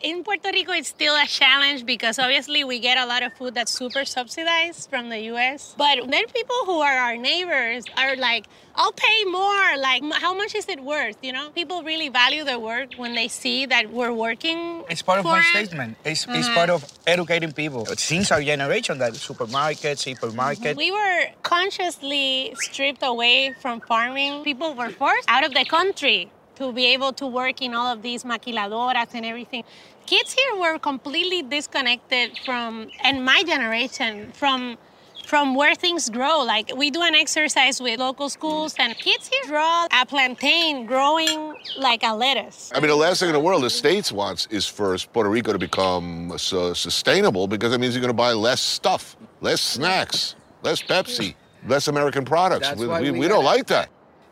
In 0.01 0.23
Puerto 0.23 0.49
Rico, 0.53 0.71
it's 0.71 0.87
still 0.87 1.13
a 1.15 1.25
challenge 1.25 1.85
because 1.85 2.19
obviously 2.19 2.63
we 2.63 2.79
get 2.79 2.97
a 2.97 3.05
lot 3.05 3.21
of 3.21 3.33
food 3.33 3.53
that's 3.53 3.71
super 3.71 4.05
subsidized 4.05 4.89
from 4.89 5.09
the 5.09 5.19
US. 5.33 5.75
But 5.77 5.97
then 6.09 6.23
people 6.33 6.55
who 6.65 6.79
are 6.79 6.97
our 6.97 7.17
neighbors 7.17 7.83
are 7.97 8.15
like, 8.15 8.45
I'll 8.75 8.93
pay 8.93 9.23
more. 9.25 9.77
Like, 9.77 10.01
how 10.13 10.33
much 10.33 10.55
is 10.55 10.67
it 10.69 10.81
worth? 10.81 11.17
You 11.21 11.33
know, 11.33 11.49
people 11.49 11.83
really 11.83 12.07
value 12.07 12.45
their 12.45 12.59
work 12.59 12.93
when 12.95 13.13
they 13.13 13.27
see 13.27 13.65
that 13.65 13.91
we're 13.91 14.13
working. 14.13 14.83
It's 14.89 15.01
part 15.01 15.19
of 15.19 15.25
my 15.25 15.39
it. 15.39 15.43
statement. 15.43 15.97
It's, 16.05 16.25
it's 16.29 16.47
Mhm. 16.47 16.53
part 16.55 16.69
of 16.69 16.85
educating 17.05 17.51
people. 17.51 17.85
Since 17.97 18.31
our 18.31 18.41
generation, 18.41 18.99
that 18.99 19.13
supermarkets, 19.13 19.99
supermarket. 19.99 20.77
We 20.77 20.91
were 20.91 21.23
consciously 21.43 22.53
stripped 22.55 23.03
away 23.03 23.53
from 23.61 23.81
farming. 23.81 24.45
People 24.45 24.75
were 24.75 24.91
forced 24.91 25.27
out 25.29 25.43
of 25.43 25.53
the 25.53 25.65
country 25.65 26.31
to 26.59 26.71
be 26.73 26.85
able 26.93 27.13
to 27.13 27.25
work 27.25 27.61
in 27.61 27.73
all 27.73 27.87
of 27.87 28.01
these 28.01 28.23
maquiladoras 28.23 29.09
and 29.13 29.25
everything. 29.25 29.63
Kids 30.05 30.33
here 30.33 30.59
were 30.59 30.77
completely 30.79 31.41
disconnected 31.41 32.37
from, 32.45 32.89
and 33.03 33.23
my 33.25 33.43
generation, 33.43 34.31
from 34.33 34.77
from 35.25 35.53
where 35.53 35.75
things 35.75 36.09
grow. 36.09 36.39
Like 36.41 36.71
we 36.75 36.89
do 36.89 37.03
an 37.03 37.13
exercise 37.13 37.79
with 37.79 37.99
local 37.99 38.29
schools, 38.29 38.73
and 38.79 38.97
kids 38.97 39.27
here 39.27 39.43
draw 39.45 39.87
a 40.01 40.03
plantain 40.07 40.87
growing 40.87 41.53
like 41.77 42.01
a 42.03 42.15
lettuce. 42.15 42.71
I 42.73 42.79
mean, 42.79 42.89
the 42.89 42.95
last 42.95 43.19
thing 43.19 43.29
in 43.29 43.33
the 43.33 43.39
world 43.39 43.61
the 43.61 43.69
States 43.69 44.11
wants 44.11 44.47
is 44.49 44.65
for 44.65 44.97
Puerto 45.13 45.29
Rico 45.29 45.53
to 45.53 45.59
become 45.59 46.33
su- 46.37 46.73
sustainable 46.73 47.45
because 47.47 47.71
that 47.71 47.79
means 47.79 47.93
you're 47.93 48.01
going 48.01 48.09
to 48.09 48.13
buy 48.27 48.33
less 48.33 48.59
stuff, 48.59 49.15
less 49.41 49.61
snacks, 49.61 50.33
less 50.63 50.81
Pepsi, 50.81 51.35
less 51.67 51.87
American 51.87 52.25
products. 52.25 52.67
That's 52.67 52.81
We, 52.81 52.87
why 52.87 52.99
we, 53.01 53.11
we 53.11 53.19
we 53.19 53.27
don't 53.27 53.43
gotta- 53.43 53.57
like 53.57 53.67
that. 53.67 53.89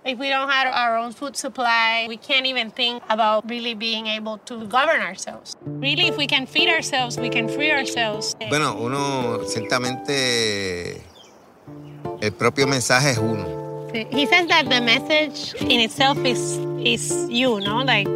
If 0.07 0.17
we 0.19 0.29
don't 0.29 0.49
have 0.49 0.73
our 0.73 0.95
own 0.95 1.11
food 1.11 1.35
supply, 1.35 2.05
we 2.07 2.15
can't 2.15 2.45
even 2.45 2.71
think 2.71 3.03
about 3.09 3.49
really 3.49 3.73
being 3.73 4.07
able 4.07 4.37
to 4.45 4.65
govern 4.65 5.01
ourselves. 5.01 5.53
Really, 5.65 6.07
if 6.07 6.15
we 6.15 6.27
can 6.27 6.45
feed 6.45 6.69
ourselves, 6.69 7.19
we 7.19 7.27
can 7.27 7.49
free 7.49 7.73
ourselves. 7.73 8.33
Bueno, 8.47 8.77
uno 8.79 9.43
ciertamente 9.43 11.01
el 12.21 12.31
propio 12.31 12.67
mensaje 12.67 13.11
es 13.11 13.17
uno. 13.17 13.89
He 13.91 14.25
says 14.27 14.47
that 14.47 14.69
the 14.69 14.79
message 14.79 15.53
in 15.61 15.81
itself 15.81 16.17
is 16.19 16.57
is 16.79 17.27
you, 17.29 17.59
no? 17.59 17.83
Like 17.83 18.07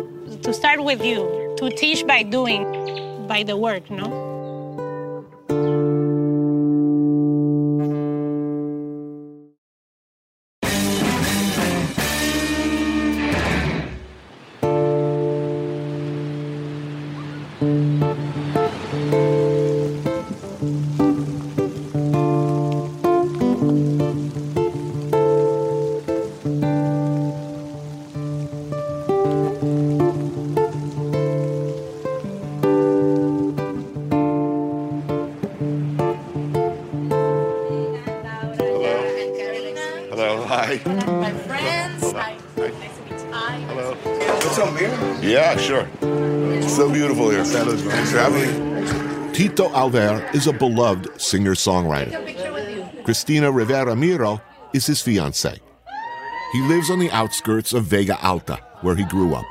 to 0.44 0.54
start 0.54 0.82
with 0.82 1.04
you, 1.04 1.56
to 1.58 1.70
teach 1.72 2.08
by 2.08 2.24
doing, 2.24 3.28
by 3.28 3.44
the 3.44 3.58
work, 3.58 3.92
no? 3.92 4.31
Tito 49.52 49.68
Auger 49.74 50.26
is 50.34 50.48
a 50.48 50.54
beloved 50.54 51.20
singer 51.20 51.56
songwriter. 51.56 53.04
Cristina 53.04 53.52
Rivera 53.52 53.98
Miro 53.98 54.42
is 54.72 54.86
his 54.86 55.02
fiancee. 55.02 55.60
He 56.54 56.62
lives 56.70 56.90
on 56.90 57.00
the 57.00 57.12
outskirts 57.12 57.74
of 57.74 57.84
Vega 57.84 58.18
Alta, 58.26 58.62
where 58.80 58.96
he 58.96 59.04
grew 59.04 59.36
up. 59.36 59.46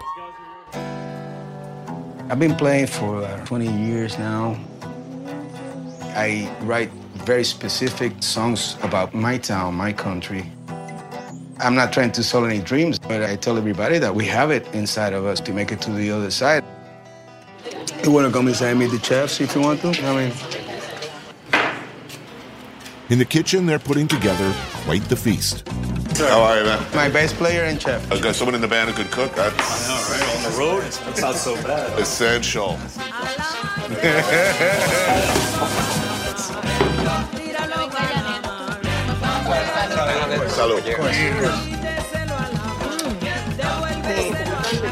I've 2.30 2.38
been 2.38 2.54
playing 2.54 2.86
for 2.86 3.22
uh, 3.22 3.44
20 3.44 3.70
years 3.84 4.18
now. 4.18 4.58
I 6.16 6.50
write 6.62 6.90
very 7.26 7.44
specific 7.44 8.22
songs 8.22 8.78
about 8.82 9.12
my 9.12 9.36
town, 9.36 9.74
my 9.74 9.92
country. 9.92 10.50
I'm 11.58 11.74
not 11.74 11.92
trying 11.92 12.12
to 12.12 12.22
sell 12.22 12.46
any 12.46 12.60
dreams, 12.60 12.98
but 12.98 13.22
I 13.22 13.36
tell 13.36 13.58
everybody 13.58 13.98
that 13.98 14.14
we 14.14 14.24
have 14.28 14.50
it 14.50 14.66
inside 14.72 15.12
of 15.12 15.26
us 15.26 15.40
to 15.40 15.52
make 15.52 15.72
it 15.72 15.82
to 15.82 15.90
the 15.92 16.10
other 16.10 16.30
side. 16.30 16.64
You 18.04 18.10
want 18.12 18.26
to 18.26 18.32
come 18.32 18.48
inside 18.48 18.70
and 18.70 18.78
meet 18.80 18.90
the 18.90 18.98
chefs 18.98 19.40
if 19.40 19.54
you 19.54 19.60
want 19.60 19.80
to? 19.82 19.88
I 19.88 20.16
mean, 20.16 20.32
In 23.10 23.18
the 23.18 23.24
kitchen, 23.24 23.66
they're 23.66 23.78
putting 23.78 24.08
together 24.08 24.52
quite 24.84 25.02
the 25.08 25.16
feast. 25.16 25.68
How 26.18 26.40
are 26.42 26.58
you, 26.58 26.64
man? 26.64 26.82
my 26.94 27.08
bass 27.08 27.32
player 27.32 27.64
and 27.64 27.80
chef. 27.80 28.10
I've 28.12 28.22
got 28.22 28.34
someone 28.34 28.54
in 28.54 28.60
the 28.60 28.68
band 28.68 28.90
who 28.90 28.96
could 29.02 29.10
cook. 29.12 29.34
That's 29.34 29.54
I 29.58 29.88
know, 29.88 30.00
right? 30.12 30.36
On 30.36 30.52
the 30.52 30.58
road, 30.58 30.82
that's 30.82 31.20
not 31.20 31.34
so 31.36 31.54
bad. 31.62 31.98
essential. 31.98 32.78
Salud. 40.56 40.82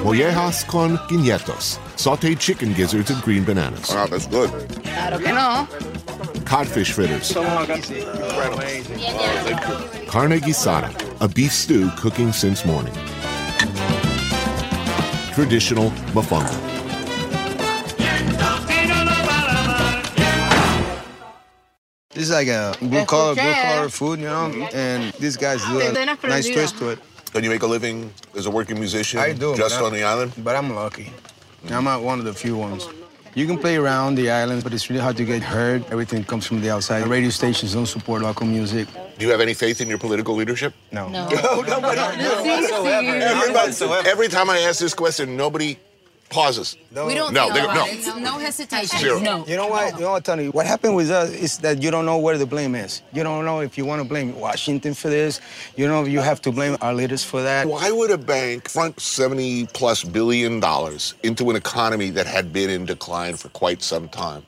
Mollejas 0.05 0.65
con 0.65 0.99
guinetos, 1.09 1.81
sauteed 1.99 2.39
chicken 2.39 2.73
gizzards 2.75 3.11
and 3.11 3.21
green 3.23 3.45
bananas. 3.45 3.91
Wow, 3.91 4.07
that's 4.07 4.27
good. 4.27 4.51
Claro 4.85 5.19
que 5.19 5.33
no. 5.33 5.67
Codfish 6.45 6.93
fritters, 6.93 7.35
carne 10.07 10.41
guisada, 10.41 10.91
a 11.21 11.29
beef 11.29 11.53
stew 11.53 11.91
cooking 11.99 12.33
since 12.33 12.65
morning. 12.65 12.95
Traditional 15.35 15.91
mofongo. 16.15 16.57
This 22.11 22.25
is 22.25 22.31
like 22.31 22.49
a 22.49 22.75
blue 22.81 23.05
collar, 23.05 23.35
blue 23.35 23.53
collar 23.53 23.89
food, 23.89 24.21
you 24.21 24.27
know, 24.27 24.51
and 24.73 25.13
these 25.15 25.37
guys 25.37 25.63
do 25.67 25.81
a 25.81 25.93
nice 26.27 26.49
twist 26.49 26.79
to 26.79 26.91
it. 26.91 26.99
Can 27.33 27.45
you 27.45 27.51
make 27.51 27.63
a 27.63 27.67
living 27.67 28.11
as 28.37 28.47
a 28.47 28.51
working 28.51 28.79
musician 28.79 29.21
I 29.21 29.33
do. 29.33 29.55
just 29.57 29.81
on 29.81 29.93
the 29.93 30.03
island? 30.03 30.33
But 30.39 30.57
I'm 30.57 30.75
lucky. 30.75 31.13
I'm 31.71 31.85
not 31.85 32.03
one 32.03 32.19
of 32.19 32.25
the 32.25 32.33
few 32.35 32.57
ones. 32.57 32.89
You 33.35 33.47
can 33.47 33.59
play 33.59 33.77
around 33.77 34.17
the 34.17 34.31
island, 34.31 34.65
but 34.65 34.73
it's 34.73 34.89
really 34.91 35.03
hard 35.03 35.17
to 35.19 35.25
get 35.25 35.43
heard. 35.43 35.85
Everything 35.91 36.25
comes 36.25 36.47
from 36.47 36.61
the 36.61 36.71
outside. 36.71 37.05
The 37.05 37.09
radio 37.09 37.31
stations 37.31 37.75
don't 37.75 37.87
support 37.87 38.23
local 38.23 38.47
music. 38.47 38.89
Do 39.19 39.25
you 39.25 39.31
have 39.31 39.41
any 39.41 39.55
faith 39.55 39.81
in 39.81 39.89
your 39.89 39.99
political 39.99 40.35
leadership? 40.35 40.73
No. 40.91 41.09
No. 41.09 41.29
no 41.29 41.61
nobody. 41.63 42.01
Everybody- 42.81 44.09
Every 44.09 44.29
time 44.29 44.51
I 44.51 44.59
ask 44.61 44.81
this 44.81 44.95
question, 44.95 45.37
nobody 45.37 45.79
pauses. 46.31 46.77
No, 46.91 47.07
We 47.07 47.15
don't 47.15 47.33
no, 47.33 47.49
know 47.49 47.55
they- 47.55 47.61
about 47.61 47.75
no. 47.77 47.87
it. 48.17 48.23
No 48.23 48.39
hesitation. 48.39 48.99
Zero. 48.99 49.45
You 49.47 49.57
know 49.57 49.69
what? 49.69 49.95
You 49.95 50.01
know 50.01 50.13
what, 50.13 50.25
Tony? 50.25 50.49
What 50.49 50.67
happened 50.67 50.95
with 50.97 51.11
us 51.11 51.31
is 51.31 51.59
that 51.59 51.83
you 51.83 51.91
don't 51.91 52.05
know 52.07 52.19
where 52.19 52.37
the 52.39 52.47
blame 52.47 52.75
is. 52.75 53.03
You 53.13 53.23
don't 53.23 53.45
know 53.45 53.61
if 53.61 53.77
you 53.79 53.85
want 53.85 54.03
to 54.03 54.09
blame 54.09 54.39
Washington 54.39 54.95
for 54.95 55.09
this. 55.09 55.41
You 55.77 55.89
know 55.89 56.03
if 56.03 56.09
you 56.09 56.21
have 56.21 56.41
to 56.43 56.53
blame 56.53 56.77
our 56.81 56.95
leaders 56.95 57.25
for 57.25 57.43
that. 57.43 57.67
Why 57.67 57.91
would 57.91 58.11
a 58.11 58.19
bank 58.19 58.69
front 58.69 59.01
70 59.01 59.67
plus 59.67 60.05
billion 60.05 60.61
dollars 60.61 61.15
into 61.23 61.49
an 61.51 61.57
economy 61.57 62.11
that 62.11 62.27
had 62.27 62.53
been 62.53 62.71
in 62.71 62.85
decline 62.85 63.37
for 63.37 63.49
quite 63.51 63.83
some 63.83 64.09
time? 64.09 64.45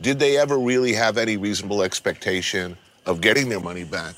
Did 0.00 0.18
they 0.18 0.38
ever 0.38 0.58
really 0.58 0.92
have 0.94 1.18
any 1.18 1.36
reasonable 1.36 1.82
expectation 1.82 2.76
of 3.06 3.20
getting 3.20 3.48
their 3.48 3.60
money 3.60 3.84
back? 3.84 4.14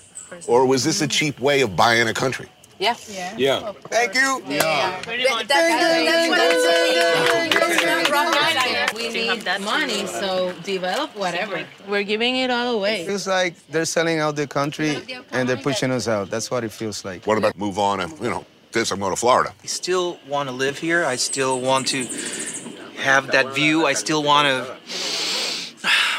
Or 0.47 0.65
was 0.67 0.83
this 0.85 1.03
a 1.03 1.09
cheap 1.09 1.41
way 1.41 1.61
of 1.61 1.77
buying 1.77 2.09
a 2.09 2.15
country? 2.15 2.49
Yeah. 2.83 2.97
Yeah. 3.37 3.72
Thank 3.95 4.14
you. 4.14 4.43
Yeah. 4.49 5.01
We 8.97 9.09
need 9.09 9.45
money, 9.61 10.07
so 10.07 10.53
develop 10.64 11.16
whatever. 11.16 11.64
We're 11.89 12.03
giving 12.03 12.37
it 12.37 12.51
all 12.51 12.74
away. 12.74 13.03
It 13.03 13.07
feels 13.07 13.26
like 13.28 13.55
they're 13.68 13.85
selling 13.85 14.18
out 14.18 14.35
the 14.35 14.49
country 14.49 14.97
and 15.30 15.49
they're 15.49 15.57
pushing 15.57 15.93
us 15.93 16.09
out. 16.09 16.30
That's 16.30 16.51
what 16.51 16.64
it 16.64 16.72
feels 16.72 17.05
like. 17.05 17.24
What 17.24 17.39
about 17.39 17.57
move 17.57 17.78
on 17.78 18.01
and, 18.01 18.12
you 18.20 18.30
know, 18.30 18.45
this, 18.72 18.91
I'm 18.91 18.99
going 18.99 19.12
to 19.12 19.16
Florida. 19.16 19.53
I 19.62 19.66
still 19.66 20.18
want 20.26 20.49
to 20.49 20.55
live 20.55 20.78
here. 20.78 21.05
I 21.05 21.16
still 21.16 21.61
want 21.61 21.89
to 21.89 22.05
have 22.97 23.30
that 23.33 23.55
view. 23.55 23.87
I 23.87 23.93
still 23.93 24.22
want 24.22 24.49
to 24.49 24.76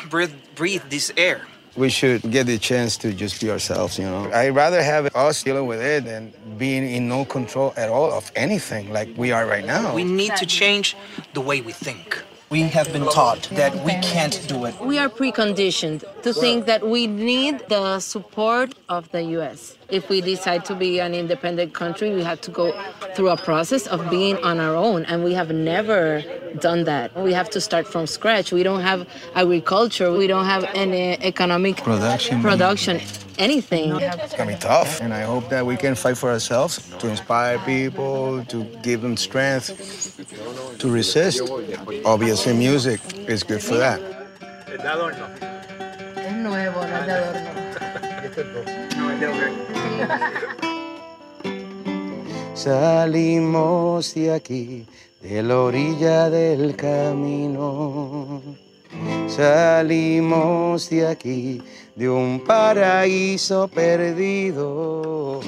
breathe, 0.10 0.34
breathe 0.56 0.84
this 0.90 1.12
air. 1.18 1.48
We 1.76 1.90
should 1.90 2.30
get 2.30 2.46
the 2.46 2.60
chance 2.60 2.98
to 2.98 3.14
just 3.14 3.42
be 3.42 3.50
ourselves, 3.50 3.98
you 3.98 4.06
know. 4.06 4.32
I'd 4.32 4.50
rather 4.50 4.84
have 4.84 5.16
us 5.16 5.42
dealing 5.42 5.66
with 5.66 5.82
it 5.82 6.06
than 6.06 6.32
being 6.58 6.88
in 6.88 7.08
no 7.08 7.26
control 7.26 7.74
at 7.76 7.90
all 7.90 8.12
of 8.12 8.32
anything 8.36 8.94
like 8.94 9.10
we 9.18 9.32
are 9.32 9.48
right 9.48 9.66
now. 9.66 9.94
We 9.96 10.04
need 10.04 10.36
to 10.36 10.46
change 10.46 10.96
the 11.34 11.42
way 11.42 11.62
we 11.62 11.72
think. 11.72 12.22
We 12.52 12.62
have 12.64 12.94
been 12.94 13.06
taught 13.06 13.50
that 13.54 13.74
we 13.84 13.94
can't 14.02 14.46
do 14.48 14.66
it. 14.66 14.80
We 14.80 15.00
are 15.00 15.10
preconditioned 15.10 16.04
to 16.24 16.34
think 16.34 16.66
that 16.66 16.88
we 16.88 17.06
need 17.08 17.60
the 17.70 18.00
support 18.00 18.74
of 18.90 19.12
the 19.12 19.22
US. 19.38 19.78
If 19.90 20.10
we 20.10 20.22
decide 20.22 20.66
to 20.66 20.76
be 20.76 21.00
an 21.00 21.14
independent 21.14 21.74
country, 21.74 22.10
we 22.16 22.24
have 22.24 22.42
to 22.42 22.52
go 22.52 22.72
through 23.16 23.30
a 23.30 23.38
process 23.38 23.86
of 23.88 24.10
being 24.10 24.38
on 24.44 24.60
our 24.60 24.76
own, 24.76 25.06
and 25.06 25.24
we 25.24 25.34
have 25.34 25.52
never 25.52 26.24
done 26.60 26.86
that. 26.86 27.16
We 27.16 27.34
have 27.34 27.50
to 27.52 27.62
start 27.62 27.86
from 27.88 28.08
scratch. 28.08 28.52
We 28.52 28.64
don't 28.64 28.82
have 28.82 29.08
agriculture, 29.36 30.12
we 30.12 30.28
don't 30.28 30.46
have 30.46 30.64
any 30.74 31.22
economic 31.22 31.78
Production. 31.78 32.42
production 32.42 33.02
anything. 33.38 33.92
It's 33.96 34.36
gonna 34.36 34.52
be 34.52 34.60
tough, 34.60 35.02
and 35.02 35.14
I 35.14 35.22
hope 35.22 35.50
that 35.50 35.66
we 35.66 35.76
can 35.76 35.96
fight 35.96 36.18
for 36.18 36.30
ourselves 36.30 36.80
to 37.00 37.08
inspire 37.08 37.58
people, 37.60 38.46
to 38.46 38.64
give 38.82 39.02
them 39.02 39.18
strength 39.18 39.68
to 40.80 40.90
resist. 40.90 41.42
Obviously, 42.06 42.54
music 42.54 43.02
is 43.28 43.44
good 43.44 43.62
for 43.62 43.76
that. 43.76 44.00
Es 46.44 46.50
nuevo, 46.50 46.82
no 46.86 47.00
es 47.00 47.06
de 47.06 47.12
adorno. 47.14 47.50
Salimos 52.54 54.14
de 54.14 54.34
aquí, 54.34 54.86
de 55.22 55.42
la 55.42 55.60
orilla 55.60 56.30
del 56.30 56.76
camino. 56.76 58.42
Salimos 59.30 60.90
de 60.90 61.08
aquí, 61.08 61.62
de 61.96 62.10
un 62.10 62.42
paraíso 62.46 63.70
perdido. 63.70 65.40